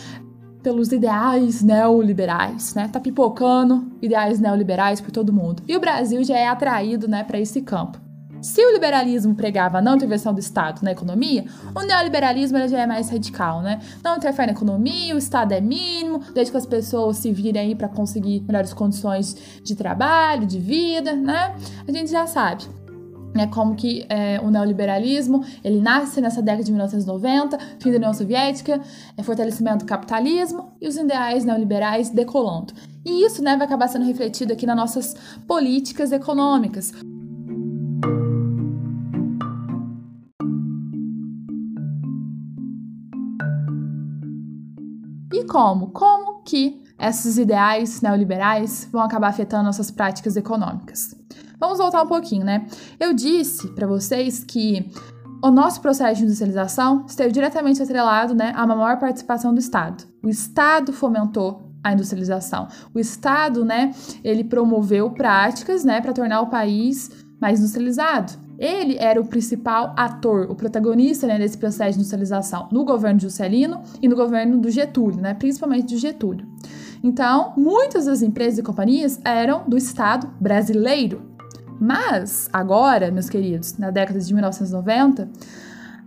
pelos 0.64 0.92
ideais 0.92 1.62
neoliberais, 1.62 2.74
né? 2.76 2.90
Tá 2.92 3.00
pipocando 3.00 3.90
ideais 4.02 4.40
neoliberais 4.40 5.00
por 5.00 5.12
todo 5.12 5.32
mundo. 5.32 5.64
E 5.68 5.76
o 5.76 5.80
Brasil 5.80 6.24
já 6.24 6.38
é 6.38 6.48
atraído, 6.48 7.08
né, 7.08 7.24
para 7.24 7.40
esse 7.40 7.62
campo. 7.62 8.07
Se 8.42 8.64
o 8.64 8.72
liberalismo 8.72 9.34
pregava 9.34 9.80
a 9.80 9.82
não 9.82 9.96
intervenção 9.96 10.34
do 10.34 10.40
Estado 10.40 10.82
na 10.84 10.92
economia, 10.92 11.46
o 11.76 11.82
neoliberalismo 11.82 12.68
já 12.68 12.82
é 12.82 12.88
mais 12.88 13.10
radical, 13.10 13.62
né? 13.62 13.80
Não 14.04 14.18
interfere 14.18 14.52
na 14.52 14.58
economia, 14.58 15.16
o 15.16 15.18
Estado 15.18 15.54
é 15.54 15.62
mínimo, 15.62 16.22
desde 16.34 16.52
que 16.52 16.58
as 16.58 16.66
pessoas 16.66 17.18
se 17.18 17.32
virem 17.32 17.62
aí 17.62 17.76
para 17.76 17.88
conseguir 17.88 18.44
melhores 18.46 18.74
condições 18.74 19.36
de 19.64 19.76
trabalho, 19.76 20.46
de 20.46 20.60
vida, 20.60 21.14
né? 21.14 21.56
A 21.88 21.92
gente 21.92 22.12
já 22.12 22.28
sabe. 22.28 22.64
É 23.36 23.46
como 23.46 23.76
que 23.76 24.06
é, 24.10 24.40
o 24.42 24.50
neoliberalismo 24.50 25.44
ele 25.64 25.80
nasce 25.80 26.22
nessa 26.22 26.42
década 26.42 26.64
de 26.64 26.72
1990, 26.72 27.58
fim 27.80 27.92
da 27.92 27.98
União 27.98 28.14
Soviética, 28.14 28.82
é, 29.16 29.24
fortalecimento 29.24 29.86
do 29.86 29.86
capitalismo 29.86 30.72
e 30.82 30.88
os 30.88 30.96
ideais 30.96 31.44
neoliberais 31.46 32.10
decolando. 32.10 32.74
E 33.06 33.26
isso 33.26 33.44
né, 33.44 33.56
vai 33.56 33.66
acabar 33.66 33.88
sendo 33.88 34.06
refletido 34.06 34.54
aqui 34.54 34.66
nas 34.66 34.76
nossas 34.76 35.16
políticas 35.48 36.12
econômicas. 36.12 36.94
Como? 45.48 45.88
Como 45.92 46.42
que 46.44 46.82
esses 47.00 47.38
ideais 47.38 48.02
neoliberais 48.02 48.88
vão 48.92 49.02
acabar 49.02 49.30
afetando 49.30 49.64
nossas 49.64 49.90
práticas 49.90 50.36
econômicas? 50.36 51.16
Vamos 51.60 51.80
voltar 51.80 52.04
um 52.04 52.08
pouquinho, 52.08 52.46
né? 52.46 52.68
Eu 53.00 53.14
disse 53.14 53.68
para 53.70 53.88
vocês 53.88 54.44
que 54.44 54.92
o 55.42 55.52
nosso 55.52 55.82
processo 55.82 56.20
de 56.20 56.24
industrialização 56.26 57.06
esteve 57.08 57.32
diretamente 57.32 57.82
atrelado 57.82 58.34
né, 58.34 58.54
a 58.56 58.66
uma 58.66 58.76
maior 58.76 59.00
participação 59.00 59.54
do 59.54 59.60
Estado. 59.60 60.04
O 60.24 60.30
Estado 60.30 60.92
fomentou 60.92 61.72
a 61.84 61.94
industrialização. 61.94 62.68
O 62.94 63.00
Estado, 63.00 63.64
né, 63.64 63.94
ele 64.24 64.44
promoveu 64.44 65.12
práticas, 65.12 65.84
né, 65.84 66.02
para 66.02 66.14
tornar 66.14 66.42
o 66.42 66.48
país 66.48 67.10
mais 67.40 67.60
industrializado. 67.60 68.34
Ele 68.58 68.98
era 69.00 69.22
o 69.22 69.26
principal 69.26 69.94
ator, 69.96 70.50
o 70.50 70.56
protagonista 70.56 71.28
né, 71.28 71.38
desse 71.38 71.58
processo 71.58 71.92
de 71.92 72.00
industrialização 72.00 72.68
no 72.72 72.84
governo 72.84 73.20
Juscelino 73.20 73.82
e 74.02 74.08
no 74.08 74.16
governo 74.16 74.58
do 74.58 74.70
Getúlio, 74.70 75.22
né, 75.22 75.36
principalmente 75.36 75.94
do 75.94 76.00
Getúlio. 76.00 76.48
Então, 77.04 77.54
muitas 77.56 78.06
das 78.06 78.24
empresas 78.24 78.58
e 78.58 78.64
companhias 78.64 79.20
eram 79.24 79.64
do 79.68 79.78
Estado 79.78 80.28
brasileiro. 80.40 81.22
Mas, 81.80 82.50
agora, 82.52 83.12
meus 83.12 83.30
queridos, 83.30 83.78
na 83.78 83.92
década 83.92 84.20
de 84.20 84.34
1990, 84.34 85.30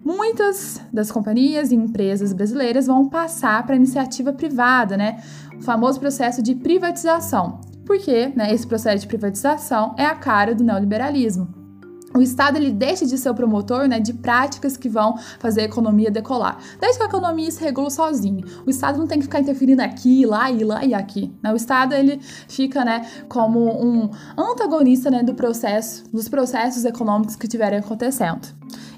muitas 0.04 0.80
das 0.92 1.12
companhias 1.12 1.70
e 1.70 1.76
empresas 1.76 2.32
brasileiras 2.32 2.88
vão 2.88 3.08
passar 3.08 3.64
para 3.64 3.74
a 3.74 3.76
iniciativa 3.76 4.32
privada, 4.32 4.96
né? 4.96 5.22
O 5.56 5.62
famoso 5.62 6.00
processo 6.00 6.42
de 6.42 6.56
privatização. 6.56 7.60
Porque 7.86 8.32
né, 8.34 8.52
esse 8.52 8.66
processo 8.66 9.02
de 9.02 9.06
privatização 9.06 9.94
é 9.96 10.04
a 10.04 10.14
cara 10.16 10.56
do 10.56 10.64
neoliberalismo 10.64 11.59
o 12.14 12.20
Estado 12.20 12.56
ele 12.56 12.72
deixa 12.72 13.06
de 13.06 13.16
ser 13.16 13.30
o 13.30 13.34
promotor 13.34 13.86
né, 13.86 14.00
de 14.00 14.12
práticas 14.12 14.76
que 14.76 14.88
vão 14.88 15.16
fazer 15.38 15.62
a 15.62 15.64
economia 15.64 16.10
decolar. 16.10 16.58
Desde 16.80 16.98
que 16.98 17.04
a 17.04 17.06
economia 17.06 17.50
se 17.50 17.62
regula 17.62 17.88
sozinho. 17.88 18.44
O 18.66 18.70
Estado 18.70 18.98
não 18.98 19.06
tem 19.06 19.18
que 19.18 19.24
ficar 19.24 19.40
interferindo 19.40 19.80
aqui, 19.80 20.26
lá 20.26 20.50
e 20.50 20.64
lá 20.64 20.84
e 20.84 20.92
aqui. 20.92 21.32
Né? 21.42 21.52
O 21.52 21.56
Estado 21.56 21.94
ele 21.94 22.20
fica 22.48 22.84
né, 22.84 23.08
como 23.28 23.60
um 23.60 24.10
antagonista 24.36 25.10
né, 25.10 25.22
do 25.22 25.34
processo, 25.34 26.04
dos 26.12 26.28
processos 26.28 26.84
econômicos 26.84 27.36
que 27.36 27.46
estiverem 27.46 27.78
acontecendo. 27.78 28.48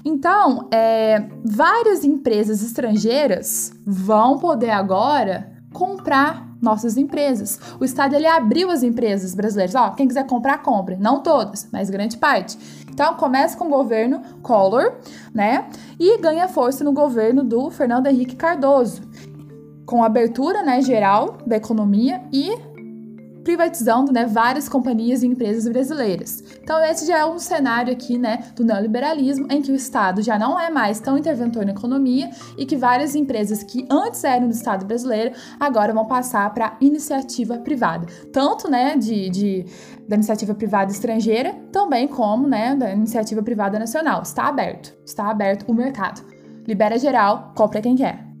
Então, 0.03 0.67
é, 0.71 1.23
várias 1.45 2.03
empresas 2.03 2.61
estrangeiras 2.61 3.71
vão 3.85 4.37
poder 4.37 4.71
agora 4.71 5.52
comprar 5.73 6.47
nossas 6.61 6.95
empresas. 6.95 7.59
O 7.79 7.83
Estado 7.83 8.15
ele 8.15 8.25
abriu 8.25 8.71
as 8.71 8.83
empresas 8.83 9.35
brasileiras. 9.35 9.75
Ó, 9.75 9.89
quem 9.91 10.07
quiser 10.07 10.25
comprar, 10.25 10.59
compre. 10.59 10.95
Não 10.95 11.21
todas, 11.21 11.67
mas 11.71 11.89
grande 11.89 12.17
parte. 12.17 12.57
Então, 12.89 13.15
começa 13.15 13.57
com 13.57 13.65
o 13.65 13.69
governo 13.69 14.21
Collor, 14.41 14.93
né? 15.33 15.65
E 15.99 16.17
ganha 16.19 16.47
força 16.47 16.83
no 16.83 16.93
governo 16.93 17.43
do 17.43 17.69
Fernando 17.69 18.07
Henrique 18.07 18.35
Cardoso, 18.35 19.01
com 19.85 20.03
abertura 20.03 20.63
né, 20.63 20.81
geral 20.81 21.39
da 21.45 21.57
economia 21.57 22.21
e 22.31 22.55
privatizando 23.43 24.11
né, 24.11 24.25
várias 24.25 24.69
companhias 24.69 25.21
e 25.21 25.27
empresas 25.27 25.71
brasileiras. 25.71 26.43
Então, 26.61 26.83
esse 26.83 27.05
já 27.05 27.19
é 27.19 27.25
um 27.25 27.37
cenário 27.37 27.91
aqui 27.91 28.17
né, 28.17 28.45
do 28.55 28.63
neoliberalismo, 28.63 29.47
em 29.51 29.61
que 29.61 29.71
o 29.71 29.75
Estado 29.75 30.21
já 30.21 30.39
não 30.39 30.59
é 30.59 30.69
mais 30.69 30.99
tão 30.99 31.17
interventor 31.17 31.65
na 31.65 31.71
economia 31.71 32.29
e 32.57 32.65
que 32.65 32.77
várias 32.77 33.15
empresas 33.15 33.63
que 33.63 33.85
antes 33.89 34.23
eram 34.23 34.47
do 34.47 34.53
Estado 34.53 34.85
brasileiro 34.85 35.35
agora 35.59 35.93
vão 35.93 36.05
passar 36.05 36.53
para 36.53 36.77
iniciativa 36.79 37.57
privada. 37.57 38.07
Tanto 38.31 38.69
né, 38.69 38.95
de, 38.95 39.29
de, 39.29 39.65
da 40.07 40.15
iniciativa 40.15 40.53
privada 40.55 40.91
estrangeira, 40.91 41.53
também 41.71 42.07
como 42.07 42.47
né, 42.47 42.75
da 42.75 42.91
iniciativa 42.91 43.43
privada 43.43 43.77
nacional. 43.77 44.21
Está 44.21 44.47
aberto, 44.47 44.95
está 45.05 45.29
aberto 45.29 45.65
o 45.67 45.73
mercado. 45.73 46.21
Libera 46.65 46.97
geral, 46.97 47.51
compra 47.55 47.81
quem 47.81 47.95
quer. 47.95 48.32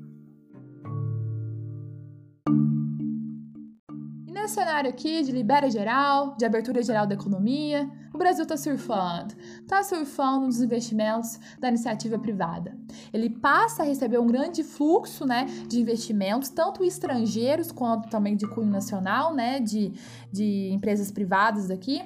Cenário 4.53 4.89
aqui 4.89 5.23
de 5.23 5.31
libera 5.31 5.69
geral, 5.69 6.35
de 6.37 6.45
abertura 6.45 6.81
geral 6.81 7.07
da 7.07 7.15
economia, 7.15 7.89
o 8.13 8.17
Brasil 8.17 8.43
está 8.43 8.55
surfando, 8.55 9.33
está 9.61 9.83
surfando 9.83 10.45
nos 10.45 10.61
investimentos 10.61 11.39
da 11.59 11.69
iniciativa 11.69 12.17
privada. 12.19 12.77
Ele 13.11 13.29
passa 13.29 13.83
a 13.83 13.85
receber 13.85 14.19
um 14.19 14.27
grande 14.27 14.63
fluxo 14.63 15.25
né, 15.25 15.45
de 15.67 15.81
investimentos, 15.81 16.49
tanto 16.49 16.83
estrangeiros 16.83 17.71
quanto 17.71 18.09
também 18.09 18.35
de 18.35 18.47
cunho 18.47 18.69
nacional, 18.69 19.33
né, 19.33 19.59
de, 19.59 19.91
de 20.31 20.69
empresas 20.71 21.11
privadas 21.11 21.71
aqui 21.71 22.01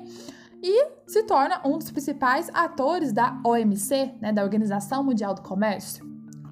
e 0.62 0.88
se 1.06 1.24
torna 1.24 1.62
um 1.66 1.78
dos 1.78 1.92
principais 1.92 2.50
atores 2.54 3.14
da 3.14 3.40
OMC, 3.44 4.16
né, 4.20 4.34
da 4.34 4.44
Organização 4.44 5.04
Mundial 5.04 5.34
do 5.34 5.42
Comércio. 5.42 6.06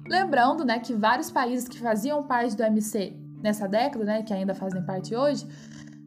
Lembrando 0.08 0.64
né, 0.64 0.78
que 0.78 0.94
vários 0.94 1.30
países 1.30 1.68
que 1.68 1.80
faziam 1.80 2.22
parte 2.22 2.56
do 2.56 2.62
OMC 2.62 3.16
nessa 3.42 3.66
década, 3.68 4.04
né, 4.04 4.22
que 4.22 4.32
ainda 4.32 4.54
fazem 4.54 4.82
parte 4.82 5.14
hoje, 5.14 5.46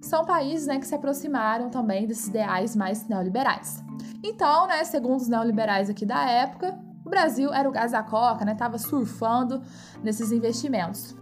são 0.02 0.26
países 0.26 0.68
né, 0.68 0.80
que 0.80 0.88
se 0.88 0.96
aproximaram 0.96 1.70
também 1.70 2.08
desses 2.08 2.28
ideais 2.28 2.76
mais 2.76 3.08
neoliberais. 3.08 3.84
Então, 4.24 4.68
né, 4.68 4.84
segundo 4.84 5.22
os 5.22 5.28
neoliberais 5.28 5.90
aqui 5.90 6.06
da 6.06 6.30
época, 6.30 6.78
o 7.06 7.10
Brasil 7.10 7.54
era 7.54 7.68
o 7.68 7.72
gás 7.72 7.92
da 7.92 8.04
coca, 8.04 8.46
né, 8.46 8.54
estava 8.54 8.78
surfando 8.78 9.62
nesses 10.04 10.32
investimentos. 10.32 11.16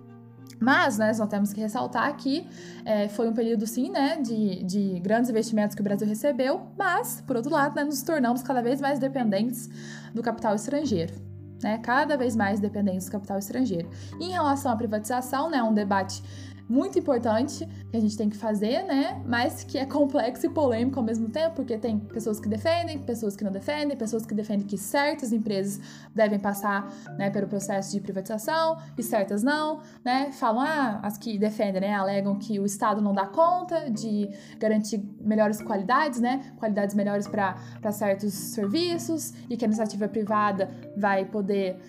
Mas 0.60 0.98
né, 0.98 1.12
nós 1.18 1.30
temos 1.30 1.54
que 1.54 1.62
ressaltar 1.62 2.16
que 2.18 2.48
é, 2.84 3.08
foi 3.08 3.30
um 3.30 3.34
período, 3.34 3.68
sim, 3.68 3.90
né, 3.90 4.20
de, 4.22 4.64
de 4.64 5.00
grandes 5.00 5.30
investimentos 5.30 5.76
que 5.76 5.82
o 5.82 5.84
Brasil 5.84 6.08
recebeu, 6.08 6.68
mas, 6.78 7.22
por 7.26 7.36
outro 7.36 7.52
lado, 7.52 7.76
né, 7.76 7.84
nos 7.84 8.02
tornamos 8.02 8.42
cada 8.42 8.62
vez 8.62 8.82
mais 8.82 9.00
dependentes 9.00 9.70
do 10.14 10.22
capital 10.22 10.56
estrangeiro. 10.56 11.14
Né, 11.62 11.80
cada 11.80 12.16
vez 12.16 12.36
mais 12.36 12.60
dependentes 12.60 13.08
do 13.08 13.12
capital 13.12 13.40
estrangeiro. 13.40 13.90
E 14.20 14.26
em 14.26 14.32
relação 14.32 14.72
à 14.72 14.76
privatização, 14.76 15.50
né, 15.50 15.62
um 15.64 15.74
debate 15.74 16.22
muito 16.70 17.00
importante 17.00 17.68
que 17.90 17.98
a 17.98 18.00
gente 18.00 18.18
tem 18.18 18.30
que 18.30 18.38
fazer, 18.38 18.84
né? 18.84 19.22
Mas 19.26 19.64
que 19.64 19.78
é 19.78 19.86
complexo 19.86 20.46
e 20.46 20.50
polêmico 20.50 21.00
ao 21.00 21.06
mesmo 21.06 21.30
tempo, 21.30 21.56
porque 21.56 21.78
tem 21.78 21.98
pessoas 22.00 22.40
que 22.40 22.50
defendem, 22.50 23.00
pessoas 23.00 23.36
que 23.36 23.44
não 23.44 23.52
defendem, 23.52 23.96
pessoas 23.96 24.26
que 24.26 24.34
defendem 24.34 24.68
que 24.68 24.78
certas 24.78 25.32
empresas 25.32 25.80
devem 26.14 26.40
passar, 26.40 26.92
né, 27.18 27.30
pelo 27.30 27.48
processo 27.48 27.92
de 27.92 28.02
privatização 28.02 28.78
e 28.98 29.04
certas 29.04 29.44
não, 29.44 29.82
né? 30.04 30.32
Falam, 30.32 30.62
ah, 30.62 31.00
as 31.04 31.18
que 31.18 31.38
defendem, 31.38 31.82
né, 31.82 31.94
alegam 31.94 32.38
que 32.38 32.60
o 32.60 32.66
Estado 32.66 33.02
não 33.02 33.14
dá 33.14 33.26
conta 33.26 33.90
de 33.90 34.30
garantir 34.60 35.04
melhores 35.22 35.62
qualidades, 35.62 36.20
né? 36.20 36.54
Qualidades 36.58 36.96
melhores 36.96 37.28
para 37.28 37.92
certos 37.92 38.34
serviços 38.34 39.34
e 39.50 39.56
que 39.56 39.64
a 39.64 39.68
iniciativa 39.68 40.08
privada 40.08 40.70
vai 40.96 41.26
poder 41.26 41.80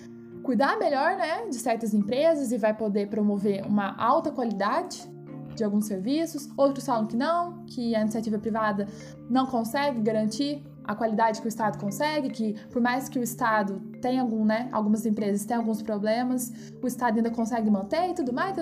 cuidar 0.48 0.78
melhor 0.78 1.14
né, 1.14 1.46
de 1.46 1.56
certas 1.56 1.92
empresas 1.92 2.52
e 2.52 2.56
vai 2.56 2.72
poder 2.72 3.10
promover 3.10 3.66
uma 3.66 3.94
alta 4.02 4.30
qualidade 4.30 5.06
de 5.54 5.62
alguns 5.62 5.84
serviços. 5.84 6.48
Outros 6.56 6.86
falam 6.86 7.06
que 7.06 7.14
não, 7.14 7.66
que 7.66 7.94
a 7.94 8.00
iniciativa 8.00 8.38
privada 8.38 8.88
não 9.28 9.44
consegue 9.44 10.00
garantir 10.00 10.64
a 10.84 10.94
qualidade 10.94 11.42
que 11.42 11.46
o 11.46 11.50
Estado 11.50 11.76
consegue, 11.78 12.30
que 12.30 12.54
por 12.70 12.80
mais 12.80 13.10
que 13.10 13.18
o 13.18 13.22
Estado 13.22 13.78
tenha 14.00 14.22
algum, 14.22 14.44
né, 14.44 14.68
algumas 14.72 15.04
empresas 15.06 15.44
têm 15.44 15.56
alguns 15.56 15.82
problemas, 15.82 16.52
o 16.82 16.86
Estado 16.86 17.16
ainda 17.16 17.30
consegue 17.30 17.70
manter 17.70 18.10
e 18.10 18.14
tudo 18.14 18.32
mais, 18.32 18.56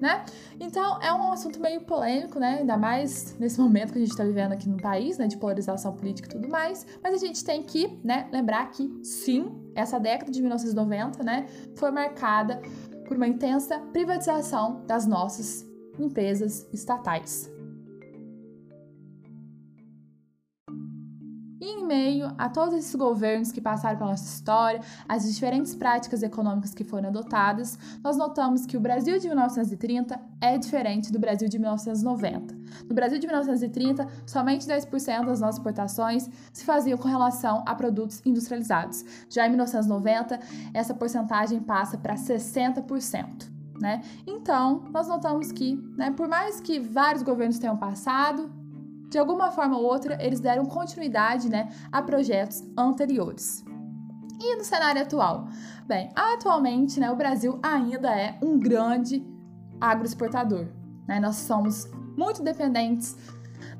né? 0.00 0.24
Então 0.60 1.00
é 1.00 1.12
um 1.12 1.32
assunto 1.32 1.60
meio 1.60 1.82
polêmico, 1.82 2.38
né? 2.38 2.58
Ainda 2.60 2.76
mais 2.76 3.36
nesse 3.38 3.60
momento 3.60 3.92
que 3.92 3.98
a 3.98 4.00
gente 4.00 4.10
está 4.10 4.24
vivendo 4.24 4.52
aqui 4.52 4.68
no 4.68 4.76
país, 4.76 5.18
né, 5.18 5.26
de 5.26 5.36
polarização 5.36 5.92
política 5.94 6.28
e 6.28 6.30
tudo 6.30 6.48
mais. 6.48 6.86
Mas 7.02 7.14
a 7.14 7.26
gente 7.26 7.44
tem 7.44 7.62
que, 7.62 7.98
né, 8.02 8.28
lembrar 8.32 8.70
que 8.70 8.90
sim, 9.02 9.52
essa 9.74 9.98
década 9.98 10.30
de 10.30 10.40
1990, 10.40 11.22
né, 11.22 11.46
foi 11.74 11.90
marcada 11.90 12.60
por 13.06 13.16
uma 13.16 13.26
intensa 13.26 13.78
privatização 13.92 14.82
das 14.86 15.06
nossas 15.06 15.66
empresas 15.98 16.66
estatais. 16.72 17.51
E 21.62 21.64
em 21.64 21.86
meio 21.86 22.34
a 22.36 22.48
todos 22.48 22.74
esses 22.74 22.92
governos 22.92 23.52
que 23.52 23.60
passaram 23.60 23.96
pela 23.96 24.10
nossa 24.10 24.24
história, 24.24 24.80
as 25.08 25.32
diferentes 25.32 25.76
práticas 25.76 26.20
econômicas 26.20 26.74
que 26.74 26.82
foram 26.82 27.08
adotadas, 27.08 27.78
nós 28.02 28.16
notamos 28.16 28.66
que 28.66 28.76
o 28.76 28.80
Brasil 28.80 29.16
de 29.20 29.28
1930 29.28 30.20
é 30.40 30.58
diferente 30.58 31.12
do 31.12 31.20
Brasil 31.20 31.48
de 31.48 31.60
1990. 31.60 32.52
No 32.88 32.94
Brasil 32.96 33.20
de 33.20 33.28
1930, 33.28 34.08
somente 34.26 34.66
10% 34.66 35.24
das 35.24 35.40
nossas 35.40 35.58
exportações 35.58 36.28
se 36.52 36.64
faziam 36.64 36.98
com 36.98 37.06
relação 37.06 37.62
a 37.64 37.76
produtos 37.76 38.20
industrializados. 38.26 39.04
Já 39.30 39.46
em 39.46 39.50
1990, 39.50 40.40
essa 40.74 40.92
porcentagem 40.92 41.60
passa 41.60 41.96
para 41.96 42.16
60%. 42.16 43.52
Né? 43.80 44.02
Então, 44.26 44.82
nós 44.92 45.06
notamos 45.06 45.52
que, 45.52 45.76
né, 45.96 46.10
por 46.10 46.26
mais 46.26 46.60
que 46.60 46.80
vários 46.80 47.22
governos 47.22 47.60
tenham 47.60 47.76
passado, 47.76 48.50
de 49.12 49.18
alguma 49.18 49.50
forma 49.50 49.76
ou 49.76 49.84
outra, 49.84 50.16
eles 50.24 50.40
deram 50.40 50.64
continuidade 50.64 51.50
né, 51.50 51.68
a 51.92 52.00
projetos 52.00 52.64
anteriores. 52.78 53.62
E 54.40 54.56
no 54.56 54.64
cenário 54.64 55.02
atual? 55.02 55.48
Bem, 55.86 56.10
atualmente 56.16 56.98
né, 56.98 57.10
o 57.10 57.14
Brasil 57.14 57.60
ainda 57.62 58.10
é 58.10 58.38
um 58.42 58.58
grande 58.58 59.22
agroexportador. 59.78 60.66
Né? 61.06 61.20
Nós 61.20 61.36
somos 61.36 61.86
muito 62.16 62.42
dependentes 62.42 63.14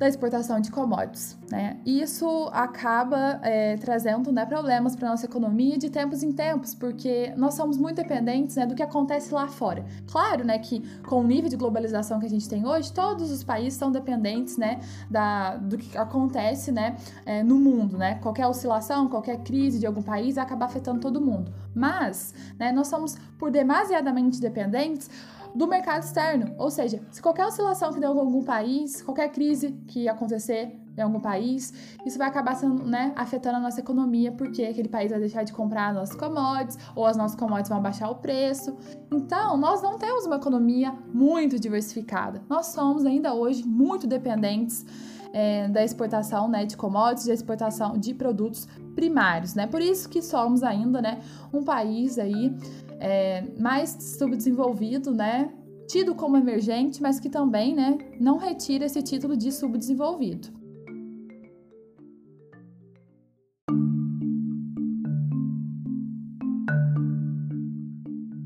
da 0.02 0.08
exportação 0.08 0.58
de 0.58 0.68
commodities. 0.68 1.38
Né? 1.48 1.78
Isso 1.86 2.50
acaba 2.52 3.38
é, 3.42 3.76
trazendo 3.76 4.32
né, 4.32 4.44
problemas 4.44 4.96
para 4.96 5.08
nossa 5.08 5.26
economia 5.26 5.78
de 5.78 5.88
tempos 5.90 6.24
em 6.24 6.32
tempos, 6.32 6.74
porque 6.74 7.32
nós 7.36 7.54
somos 7.54 7.76
muito 7.76 7.96
dependentes 7.96 8.56
né, 8.56 8.66
do 8.66 8.74
que 8.74 8.82
acontece 8.82 9.32
lá 9.32 9.46
fora. 9.46 9.84
Claro 10.10 10.44
né, 10.44 10.58
que 10.58 10.80
com 11.06 11.20
o 11.20 11.22
nível 11.22 11.48
de 11.48 11.56
globalização 11.56 12.18
que 12.18 12.26
a 12.26 12.28
gente 12.28 12.48
tem 12.48 12.66
hoje, 12.66 12.92
todos 12.92 13.30
os 13.30 13.44
países 13.44 13.78
são 13.78 13.92
dependentes 13.92 14.56
né, 14.56 14.80
da, 15.08 15.56
do 15.56 15.78
que 15.78 15.96
acontece 15.96 16.72
né, 16.72 16.96
é, 17.24 17.44
no 17.44 17.54
mundo. 17.54 17.96
Né? 17.96 18.16
Qualquer 18.16 18.48
oscilação, 18.48 19.08
qualquer 19.08 19.38
crise 19.44 19.78
de 19.78 19.86
algum 19.86 20.02
país 20.02 20.36
acaba 20.36 20.66
afetando 20.66 20.98
todo 20.98 21.20
mundo. 21.20 21.52
Mas 21.72 22.34
né, 22.58 22.72
nós 22.72 22.88
somos 22.88 23.16
por 23.38 23.52
demasiadamente 23.52 24.40
dependentes 24.40 25.08
do 25.54 25.66
mercado 25.66 26.02
externo. 26.02 26.54
Ou 26.58 26.70
seja, 26.70 27.00
se 27.10 27.20
qualquer 27.20 27.46
oscilação 27.46 27.92
que 27.92 28.00
der 28.00 28.06
em 28.06 28.18
algum 28.18 28.42
país, 28.42 29.02
qualquer 29.02 29.30
crise 29.30 29.72
que 29.86 30.08
acontecer 30.08 30.78
em 30.96 31.00
algum 31.00 31.20
país, 31.20 31.72
isso 32.04 32.18
vai 32.18 32.28
acabar 32.28 32.54
sendo, 32.54 32.84
né, 32.84 33.12
afetando 33.16 33.56
a 33.56 33.60
nossa 33.60 33.80
economia, 33.80 34.30
porque 34.32 34.62
aquele 34.62 34.88
país 34.88 35.10
vai 35.10 35.20
deixar 35.20 35.42
de 35.42 35.52
comprar 35.52 35.92
nossas 35.94 36.14
commodities, 36.16 36.78
ou 36.94 37.06
as 37.06 37.16
nossas 37.16 37.36
commodities 37.36 37.70
vão 37.70 37.80
baixar 37.80 38.10
o 38.10 38.16
preço. 38.16 38.76
Então, 39.10 39.56
nós 39.56 39.82
não 39.82 39.98
temos 39.98 40.26
uma 40.26 40.36
economia 40.36 40.92
muito 41.12 41.58
diversificada. 41.58 42.42
Nós 42.48 42.66
somos 42.66 43.06
ainda 43.06 43.32
hoje 43.32 43.66
muito 43.66 44.06
dependentes 44.06 44.84
é, 45.32 45.66
da 45.68 45.82
exportação 45.82 46.48
né, 46.48 46.66
de 46.66 46.76
commodities, 46.76 47.26
da 47.26 47.34
exportação 47.34 47.96
de 47.96 48.12
produtos 48.12 48.68
primários, 48.94 49.54
né? 49.54 49.66
Por 49.66 49.80
isso 49.80 50.08
que 50.08 50.20
somos 50.20 50.62
ainda, 50.62 51.00
né, 51.00 51.20
um 51.52 51.64
país 51.64 52.18
aí 52.18 52.54
é, 53.02 53.42
mais 53.58 53.90
subdesenvolvido, 54.16 55.12
né? 55.12 55.52
Tido 55.88 56.14
como 56.14 56.36
emergente, 56.36 57.02
mas 57.02 57.18
que 57.18 57.28
também, 57.28 57.74
né, 57.74 57.98
não 58.20 58.38
retira 58.38 58.86
esse 58.86 59.02
título 59.02 59.36
de 59.36 59.50
subdesenvolvido. 59.50 60.48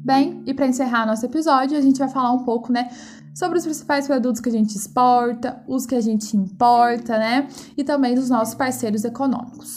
Bem, 0.03 0.43
e 0.47 0.55
para 0.55 0.67
encerrar 0.67 1.05
nosso 1.05 1.27
episódio, 1.27 1.77
a 1.77 1.81
gente 1.81 1.99
vai 1.99 2.09
falar 2.09 2.33
um 2.33 2.45
pouco, 2.45 2.73
né, 2.73 2.89
sobre 3.35 3.59
os 3.59 3.65
principais 3.65 4.07
produtos 4.07 4.41
que 4.41 4.49
a 4.49 4.53
gente 4.53 4.75
exporta, 4.75 5.63
os 5.69 5.85
que 5.85 5.95
a 5.95 6.01
gente 6.01 6.35
importa, 6.35 7.19
né, 7.19 7.47
e 7.77 7.85
também 7.85 8.15
dos 8.15 8.31
nossos 8.31 8.55
parceiros 8.55 9.05
econômicos. 9.05 9.77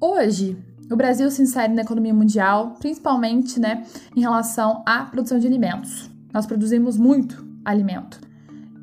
Hoje, 0.00 0.56
o 0.94 0.96
Brasil 0.96 1.30
se 1.30 1.42
insere 1.42 1.72
na 1.72 1.82
economia 1.82 2.14
mundial, 2.14 2.76
principalmente 2.78 3.58
né, 3.58 3.84
em 4.16 4.20
relação 4.20 4.82
à 4.86 5.04
produção 5.04 5.38
de 5.38 5.46
alimentos. 5.46 6.10
Nós 6.32 6.46
produzimos 6.46 6.96
muito 6.96 7.44
alimento. 7.64 8.20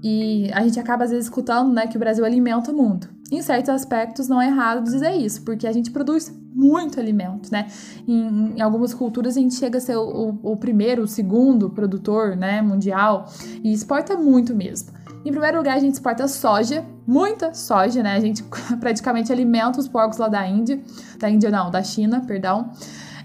E 0.03 0.49
a 0.53 0.63
gente 0.63 0.79
acaba 0.79 1.03
às 1.03 1.09
vezes 1.09 1.25
escutando 1.25 1.73
né, 1.73 1.87
que 1.87 1.97
o 1.97 1.99
Brasil 1.99 2.23
alimenta 2.23 2.71
o 2.71 2.75
mundo. 2.75 3.07
Em 3.31 3.41
certos 3.41 3.69
aspectos 3.69 4.27
não 4.27 4.41
é 4.41 4.47
errado 4.47 4.83
dizer 4.83 5.13
isso, 5.15 5.43
porque 5.43 5.67
a 5.67 5.71
gente 5.71 5.91
produz 5.91 6.33
muito 6.51 6.99
alimento, 6.99 7.51
né? 7.51 7.67
Em, 8.07 8.55
em 8.57 8.61
algumas 8.61 8.91
culturas 8.91 9.37
a 9.37 9.39
gente 9.39 9.53
chega 9.53 9.77
a 9.77 9.81
ser 9.81 9.97
o, 9.97 10.01
o, 10.41 10.51
o 10.53 10.57
primeiro, 10.57 11.03
o 11.03 11.07
segundo 11.07 11.69
produtor 11.69 12.35
né, 12.35 12.59
mundial 12.61 13.31
e 13.63 13.71
exporta 13.71 14.17
muito 14.17 14.55
mesmo. 14.55 14.91
Em 15.25 15.31
primeiro 15.31 15.57
lugar, 15.57 15.75
a 15.75 15.79
gente 15.79 15.93
exporta 15.93 16.27
soja, 16.27 16.85
muita 17.05 17.53
soja, 17.53 18.01
né? 18.01 18.15
A 18.15 18.19
gente 18.19 18.43
praticamente 18.79 19.31
alimenta 19.31 19.79
os 19.79 19.87
porcos 19.87 20.17
lá 20.17 20.27
da 20.27 20.47
Índia. 20.47 20.81
Da 21.17 21.29
Índia 21.29 21.49
não, 21.49 21.69
da 21.69 21.83
China, 21.83 22.21
perdão. 22.25 22.71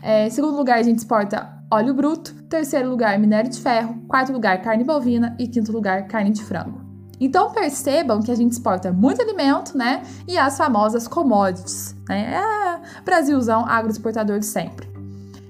É, 0.03 0.27
em 0.27 0.31
segundo 0.31 0.57
lugar, 0.57 0.79
a 0.79 0.83
gente 0.83 0.99
exporta 0.99 1.55
óleo 1.71 1.95
bruto. 1.95 2.35
Terceiro 2.49 2.91
lugar, 2.91 3.19
minério 3.19 3.51
de 3.51 3.61
ferro. 3.61 4.03
Quarto 4.09 4.33
lugar, 4.33 4.61
carne 4.61 4.85
bovina. 4.85 5.37
E 5.39 5.47
quinto 5.47 5.73
lugar, 5.73 6.07
carne 6.09 6.31
de 6.31 6.43
frango. 6.43 6.83
Então 7.21 7.53
percebam 7.53 8.21
que 8.21 8.31
a 8.31 8.35
gente 8.35 8.53
exporta 8.53 8.93
muito 8.93 9.23
alimento, 9.23 9.79
né? 9.79 10.03
E 10.27 10.37
as 10.37 10.57
famosas 10.57 11.07
commodities, 11.07 11.95
né? 12.09 12.35
É, 12.35 13.03
Brasilzão 13.03 13.65
agroexportador 13.67 14.41
de 14.41 14.47
sempre. 14.47 14.94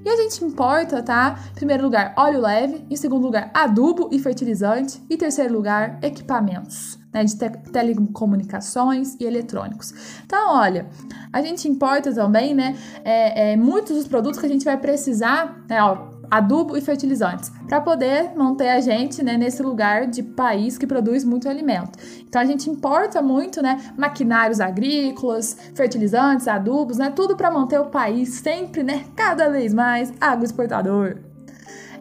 E 0.04 0.08
a 0.08 0.16
gente 0.16 0.44
importa, 0.44 1.02
tá? 1.02 1.38
Em 1.52 1.54
primeiro 1.54 1.82
lugar, 1.82 2.12
óleo 2.16 2.40
leve, 2.40 2.84
em 2.90 2.96
segundo 2.96 3.24
lugar, 3.24 3.50
adubo 3.54 4.10
e 4.12 4.18
fertilizante, 4.18 5.02
e 5.08 5.16
terceiro 5.16 5.54
lugar, 5.54 5.98
equipamentos. 6.02 6.98
Né, 7.14 7.22
de 7.22 7.38
te 7.38 7.48
telecomunicações 7.70 9.14
e 9.20 9.24
eletrônicos. 9.24 9.94
Então, 10.26 10.52
olha, 10.56 10.88
a 11.32 11.40
gente 11.40 11.68
importa 11.68 12.12
também, 12.12 12.52
né, 12.52 12.76
é, 13.04 13.52
é, 13.52 13.56
muitos 13.56 13.94
dos 13.96 14.08
produtos 14.08 14.40
que 14.40 14.46
a 14.46 14.48
gente 14.48 14.64
vai 14.64 14.76
precisar, 14.76 15.62
né, 15.68 15.80
ó, 15.80 16.13
adubo 16.30 16.76
e 16.76 16.80
fertilizantes, 16.80 17.50
para 17.68 17.80
poder 17.80 18.34
manter 18.36 18.68
a 18.68 18.80
gente 18.80 19.22
né, 19.22 19.36
nesse 19.36 19.62
lugar 19.62 20.06
de 20.06 20.22
país 20.22 20.78
que 20.78 20.86
produz 20.86 21.24
muito 21.24 21.48
alimento. 21.48 21.98
Então 22.26 22.40
a 22.40 22.44
gente 22.44 22.68
importa 22.68 23.22
muito, 23.22 23.62
né, 23.62 23.92
maquinários 23.96 24.60
agrícolas, 24.60 25.56
fertilizantes, 25.74 26.48
adubos, 26.48 26.98
né, 26.98 27.12
tudo 27.14 27.36
para 27.36 27.50
manter 27.50 27.78
o 27.78 27.86
país 27.86 28.30
sempre, 28.34 28.82
né, 28.82 29.04
cada 29.14 29.48
vez 29.48 29.72
mais 29.72 30.12
agroexportador. 30.20 31.16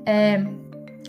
É, 0.05 0.45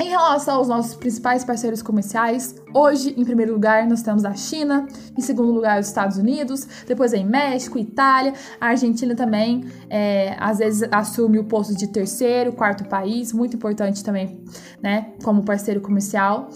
em 0.00 0.08
relação 0.08 0.56
aos 0.56 0.68
nossos 0.68 0.94
principais 0.94 1.44
parceiros 1.44 1.80
comerciais, 1.80 2.56
hoje, 2.74 3.14
em 3.16 3.24
primeiro 3.24 3.52
lugar, 3.52 3.86
nós 3.86 4.02
temos 4.02 4.24
a 4.24 4.34
China, 4.34 4.86
em 5.16 5.20
segundo 5.20 5.52
lugar, 5.52 5.80
os 5.80 5.86
Estados 5.86 6.16
Unidos, 6.16 6.66
depois 6.86 7.12
vem 7.12 7.24
México, 7.24 7.78
Itália, 7.78 8.32
a 8.60 8.66
Argentina 8.68 9.14
também, 9.14 9.64
é, 9.88 10.36
às 10.38 10.58
vezes, 10.58 10.88
assume 10.90 11.38
o 11.38 11.44
posto 11.44 11.76
de 11.76 11.86
terceiro, 11.86 12.52
quarto 12.52 12.84
país, 12.84 13.32
muito 13.32 13.56
importante 13.56 14.02
também, 14.02 14.42
né, 14.82 15.12
como 15.22 15.44
parceiro 15.44 15.80
comercial. 15.80 16.48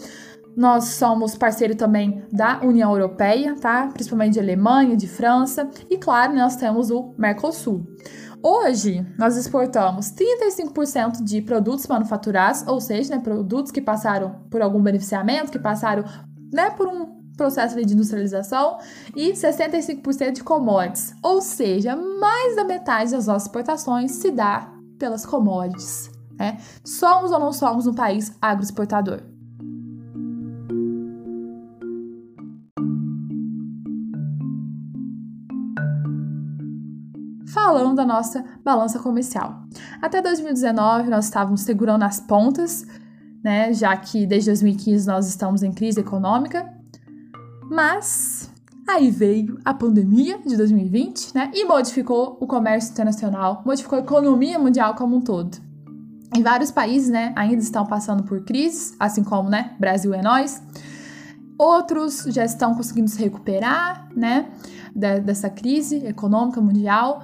Nós 0.56 0.86
somos 0.86 1.36
parceiro 1.36 1.76
também 1.76 2.24
da 2.32 2.60
União 2.64 2.90
Europeia, 2.90 3.54
tá? 3.60 3.90
Principalmente 3.94 4.32
de 4.32 4.40
Alemanha, 4.40 4.96
de 4.96 5.06
França, 5.06 5.70
e 5.88 5.96
claro, 5.96 6.34
nós 6.34 6.56
temos 6.56 6.90
o 6.90 7.14
Mercosul. 7.16 7.86
Hoje, 8.42 9.04
nós 9.18 9.36
exportamos 9.36 10.12
35% 10.12 11.22
de 11.22 11.42
produtos 11.42 11.86
manufaturados, 11.86 12.64
ou 12.66 12.80
seja, 12.80 13.16
né, 13.16 13.20
produtos 13.20 13.72
que 13.72 13.80
passaram 13.80 14.46
por 14.48 14.62
algum 14.62 14.80
beneficiamento, 14.80 15.50
que 15.50 15.58
passaram 15.58 16.04
né, 16.52 16.70
por 16.70 16.86
um 16.86 17.18
processo 17.36 17.76
de 17.84 17.94
industrialização, 17.94 18.78
e 19.14 19.32
65% 19.32 20.32
de 20.32 20.44
commodities, 20.44 21.14
ou 21.22 21.40
seja, 21.40 21.96
mais 21.96 22.56
da 22.56 22.64
metade 22.64 23.12
das 23.12 23.26
nossas 23.26 23.44
exportações 23.44 24.12
se 24.12 24.30
dá 24.30 24.72
pelas 24.98 25.24
commodities. 25.24 26.10
Né? 26.38 26.58
Somos 26.84 27.30
ou 27.30 27.38
não 27.38 27.52
somos 27.52 27.86
um 27.86 27.94
país 27.94 28.36
agroexportador? 28.40 29.22
Falando 37.52 37.96
da 37.96 38.04
nossa 38.04 38.44
balança 38.64 38.98
comercial. 38.98 39.62
Até 40.00 40.20
2019 40.20 41.08
nós 41.08 41.26
estávamos 41.26 41.62
segurando 41.62 42.02
as 42.02 42.20
pontas, 42.20 42.86
né, 43.42 43.72
já 43.72 43.96
que 43.96 44.26
desde 44.26 44.50
2015 44.50 45.06
nós 45.06 45.28
estamos 45.28 45.62
em 45.62 45.72
crise 45.72 46.00
econômica, 46.00 46.68
mas 47.70 48.50
aí 48.88 49.10
veio 49.10 49.58
a 49.64 49.72
pandemia 49.74 50.38
de 50.44 50.56
2020, 50.56 51.34
né, 51.34 51.50
e 51.54 51.64
modificou 51.64 52.36
o 52.40 52.46
comércio 52.46 52.92
internacional, 52.92 53.62
modificou 53.64 53.98
a 53.98 54.02
economia 54.02 54.58
mundial 54.58 54.94
como 54.94 55.16
um 55.16 55.20
todo. 55.20 55.58
Em 56.34 56.42
vários 56.42 56.70
países, 56.70 57.08
né, 57.08 57.32
ainda 57.36 57.62
estão 57.62 57.86
passando 57.86 58.22
por 58.22 58.44
crises, 58.44 58.94
assim 58.98 59.24
como, 59.24 59.48
né, 59.48 59.74
Brasil 59.78 60.12
é 60.12 60.20
nós. 60.20 60.62
Outros 61.58 62.24
já 62.28 62.44
estão 62.44 62.74
conseguindo 62.74 63.08
se 63.08 63.18
recuperar, 63.18 64.08
né, 64.14 64.50
dessa 64.94 65.48
crise 65.48 66.04
econômica 66.06 66.60
mundial, 66.60 67.22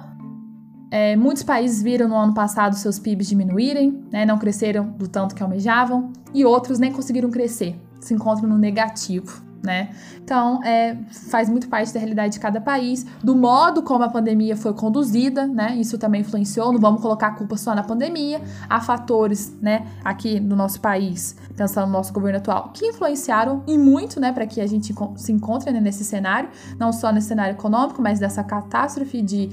é, 0.91 1.15
muitos 1.15 1.43
países 1.43 1.81
viram 1.81 2.07
no 2.07 2.15
ano 2.15 2.33
passado 2.33 2.75
seus 2.75 2.99
PIBs 2.99 3.27
diminuírem, 3.27 4.03
né, 4.11 4.25
não 4.25 4.37
cresceram 4.37 4.87
do 4.91 5.07
tanto 5.07 5.35
que 5.35 5.43
almejavam, 5.43 6.11
e 6.33 6.45
outros 6.45 6.79
nem 6.79 6.91
conseguiram 6.91 7.29
crescer, 7.29 7.75
se 7.99 8.13
encontram 8.13 8.47
no 8.47 8.57
negativo. 8.57 9.43
né? 9.65 9.89
Então, 10.23 10.63
é, 10.63 10.95
faz 11.29 11.49
muito 11.49 11.67
parte 11.67 11.91
da 11.93 11.99
realidade 11.99 12.33
de 12.33 12.39
cada 12.39 12.61
país, 12.61 13.05
do 13.23 13.35
modo 13.35 13.81
como 13.81 14.03
a 14.03 14.09
pandemia 14.09 14.55
foi 14.55 14.73
conduzida, 14.73 15.47
né? 15.47 15.75
Isso 15.75 15.97
também 15.97 16.21
influenciou. 16.21 16.71
Não 16.71 16.79
vamos 16.79 17.01
colocar 17.01 17.27
a 17.27 17.31
culpa 17.31 17.57
só 17.57 17.73
na 17.73 17.83
pandemia. 17.83 18.41
Há 18.69 18.79
fatores, 18.79 19.57
né, 19.61 19.87
aqui 20.03 20.39
no 20.39 20.55
nosso 20.55 20.79
país, 20.79 21.35
pensando 21.55 21.87
no 21.87 21.93
nosso 21.93 22.13
governo 22.13 22.37
atual, 22.37 22.71
que 22.73 22.85
influenciaram 22.85 23.63
e 23.67 23.77
muito, 23.77 24.19
né, 24.19 24.31
para 24.31 24.45
que 24.45 24.61
a 24.61 24.67
gente 24.67 24.93
se 25.15 25.31
encontre 25.31 25.71
né, 25.71 25.81
nesse 25.81 26.05
cenário, 26.05 26.49
não 26.79 26.93
só 26.93 27.11
nesse 27.11 27.27
cenário 27.27 27.55
econômico, 27.55 28.01
mas 28.01 28.19
dessa 28.19 28.43
catástrofe 28.43 29.21
de 29.21 29.49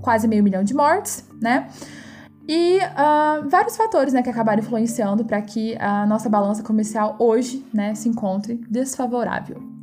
quase 0.00 0.26
meio 0.28 0.42
milhão 0.42 0.62
de 0.62 0.74
mortes, 0.74 1.24
né? 1.40 1.68
E 2.48 2.78
uh, 2.78 3.46
vários 3.48 3.76
fatores 3.76 4.14
né, 4.14 4.22
que 4.22 4.30
acabaram 4.30 4.62
influenciando 4.62 5.22
para 5.22 5.42
que 5.42 5.76
a 5.76 6.06
nossa 6.06 6.30
balança 6.30 6.62
comercial 6.62 7.14
hoje 7.18 7.62
né, 7.74 7.94
se 7.94 8.08
encontre 8.08 8.54
desfavorável. 8.70 9.78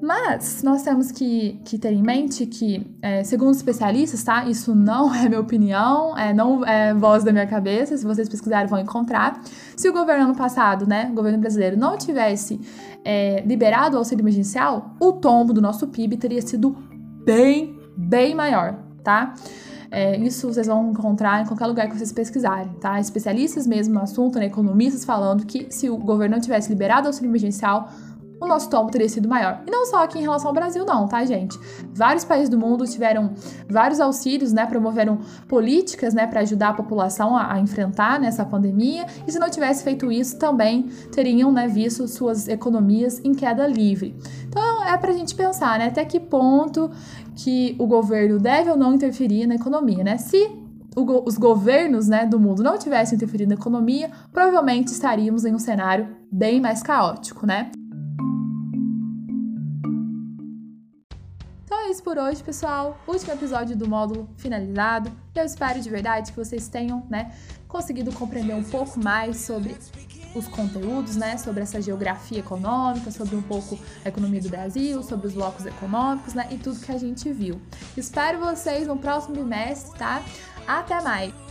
Mas 0.00 0.62
nós 0.62 0.82
temos 0.82 1.10
que, 1.10 1.60
que 1.64 1.76
ter 1.76 1.92
em 1.92 2.02
mente 2.02 2.46
que, 2.46 2.86
é, 3.02 3.24
segundo 3.24 3.54
especialistas, 3.54 4.22
tá? 4.22 4.44
Isso 4.44 4.74
não 4.74 5.12
é 5.12 5.28
minha 5.28 5.40
opinião, 5.40 6.16
é, 6.16 6.32
não 6.32 6.64
é 6.64 6.94
voz 6.94 7.24
da 7.24 7.32
minha 7.32 7.46
cabeça. 7.46 7.96
Se 7.96 8.04
vocês 8.04 8.28
pesquisarem, 8.28 8.68
vão 8.68 8.78
encontrar. 8.78 9.40
Se 9.76 9.88
o 9.88 9.92
governo 9.92 10.26
ano 10.26 10.36
passado, 10.36 10.86
né, 10.86 11.08
o 11.10 11.14
governo 11.14 11.38
brasileiro, 11.38 11.76
não 11.76 11.96
tivesse 11.96 12.60
é, 13.04 13.42
liberado 13.46 13.96
o 13.96 13.98
auxílio 13.98 14.22
emergencial, 14.22 14.94
o 15.00 15.12
tombo 15.14 15.52
do 15.52 15.60
nosso 15.60 15.88
PIB 15.88 16.16
teria 16.18 16.42
sido 16.42 16.76
bem, 17.24 17.76
bem 17.96 18.34
maior, 18.34 18.85
tá? 19.06 19.34
É, 19.88 20.18
isso 20.18 20.52
vocês 20.52 20.66
vão 20.66 20.90
encontrar 20.90 21.42
em 21.42 21.46
qualquer 21.46 21.66
lugar 21.66 21.88
que 21.88 21.96
vocês 21.96 22.10
pesquisarem, 22.10 22.72
tá? 22.80 22.98
Especialistas 22.98 23.68
mesmo 23.68 23.94
no 23.94 24.00
assunto, 24.00 24.36
né, 24.36 24.46
economistas 24.46 25.04
falando 25.04 25.46
que 25.46 25.68
se 25.70 25.88
o 25.88 25.96
governo 25.96 26.34
não 26.34 26.42
tivesse 26.42 26.68
liberado 26.68 27.04
o 27.04 27.08
auxílio 27.08 27.30
emergencial, 27.30 27.88
o 28.40 28.46
nosso 28.46 28.68
tombo 28.68 28.90
teria 28.90 29.08
sido 29.08 29.28
maior. 29.28 29.62
E 29.66 29.70
não 29.70 29.86
só 29.86 30.04
aqui 30.04 30.18
em 30.18 30.22
relação 30.22 30.48
ao 30.48 30.54
Brasil, 30.54 30.84
não, 30.84 31.08
tá, 31.08 31.24
gente? 31.24 31.58
Vários 31.94 32.24
países 32.24 32.48
do 32.48 32.58
mundo 32.58 32.86
tiveram 32.86 33.30
vários 33.68 33.98
auxílios, 33.98 34.52
né? 34.52 34.66
Promoveram 34.66 35.18
políticas, 35.48 36.12
né, 36.12 36.26
para 36.26 36.40
ajudar 36.40 36.70
a 36.70 36.74
população 36.74 37.36
a, 37.36 37.54
a 37.54 37.60
enfrentar 37.60 38.20
nessa 38.20 38.44
né, 38.44 38.50
pandemia. 38.50 39.06
E 39.26 39.32
se 39.32 39.38
não 39.38 39.48
tivesse 39.48 39.82
feito 39.82 40.12
isso, 40.12 40.38
também 40.38 40.82
teriam, 41.12 41.50
né, 41.50 41.66
visto 41.66 42.06
suas 42.06 42.46
economias 42.48 43.20
em 43.24 43.32
queda 43.32 43.66
livre. 43.66 44.14
Então 44.56 44.84
é 44.84 44.96
pra 44.96 45.12
gente 45.12 45.34
pensar, 45.34 45.78
né, 45.78 45.88
até 45.88 46.02
que 46.02 46.18
ponto 46.18 46.90
que 47.34 47.76
o 47.78 47.86
governo 47.86 48.38
deve 48.38 48.70
ou 48.70 48.76
não 48.76 48.94
interferir 48.94 49.46
na 49.46 49.54
economia, 49.54 50.02
né? 50.02 50.16
Se 50.16 50.50
os 50.96 51.36
governos 51.36 52.08
né, 52.08 52.24
do 52.24 52.40
mundo 52.40 52.62
não 52.62 52.78
tivessem 52.78 53.16
interferido 53.16 53.50
na 53.50 53.54
economia, 53.54 54.10
provavelmente 54.32 54.86
estaríamos 54.86 55.44
em 55.44 55.54
um 55.54 55.58
cenário 55.58 56.08
bem 56.32 56.58
mais 56.58 56.82
caótico, 56.82 57.46
né? 57.46 57.70
Então 61.66 61.78
é 61.78 61.90
isso 61.90 62.02
por 62.02 62.16
hoje, 62.16 62.42
pessoal. 62.42 62.96
Último 63.06 63.34
episódio 63.34 63.76
do 63.76 63.86
módulo 63.86 64.26
finalizado. 64.38 65.12
Eu 65.34 65.44
espero 65.44 65.78
de 65.78 65.90
verdade 65.90 66.32
que 66.32 66.38
vocês 66.38 66.66
tenham, 66.66 67.04
né, 67.10 67.30
conseguido 67.68 68.10
compreender 68.10 68.54
um 68.54 68.64
pouco 68.64 68.98
mais 68.98 69.36
sobre 69.36 69.76
os 70.38 70.48
conteúdos, 70.48 71.16
né, 71.16 71.36
sobre 71.38 71.62
essa 71.62 71.80
geografia 71.80 72.40
econômica, 72.40 73.10
sobre 73.10 73.36
um 73.36 73.42
pouco 73.42 73.78
a 74.04 74.08
economia 74.08 74.40
do 74.40 74.48
Brasil, 74.48 75.02
sobre 75.02 75.28
os 75.28 75.34
blocos 75.34 75.66
econômicos, 75.66 76.34
né, 76.34 76.48
e 76.50 76.58
tudo 76.58 76.80
que 76.80 76.92
a 76.92 76.98
gente 76.98 77.32
viu. 77.32 77.60
Espero 77.96 78.38
vocês 78.38 78.86
no 78.86 78.96
próximo 78.96 79.36
bimestre, 79.36 79.98
tá? 79.98 80.22
Até 80.66 81.00
mais! 81.00 81.45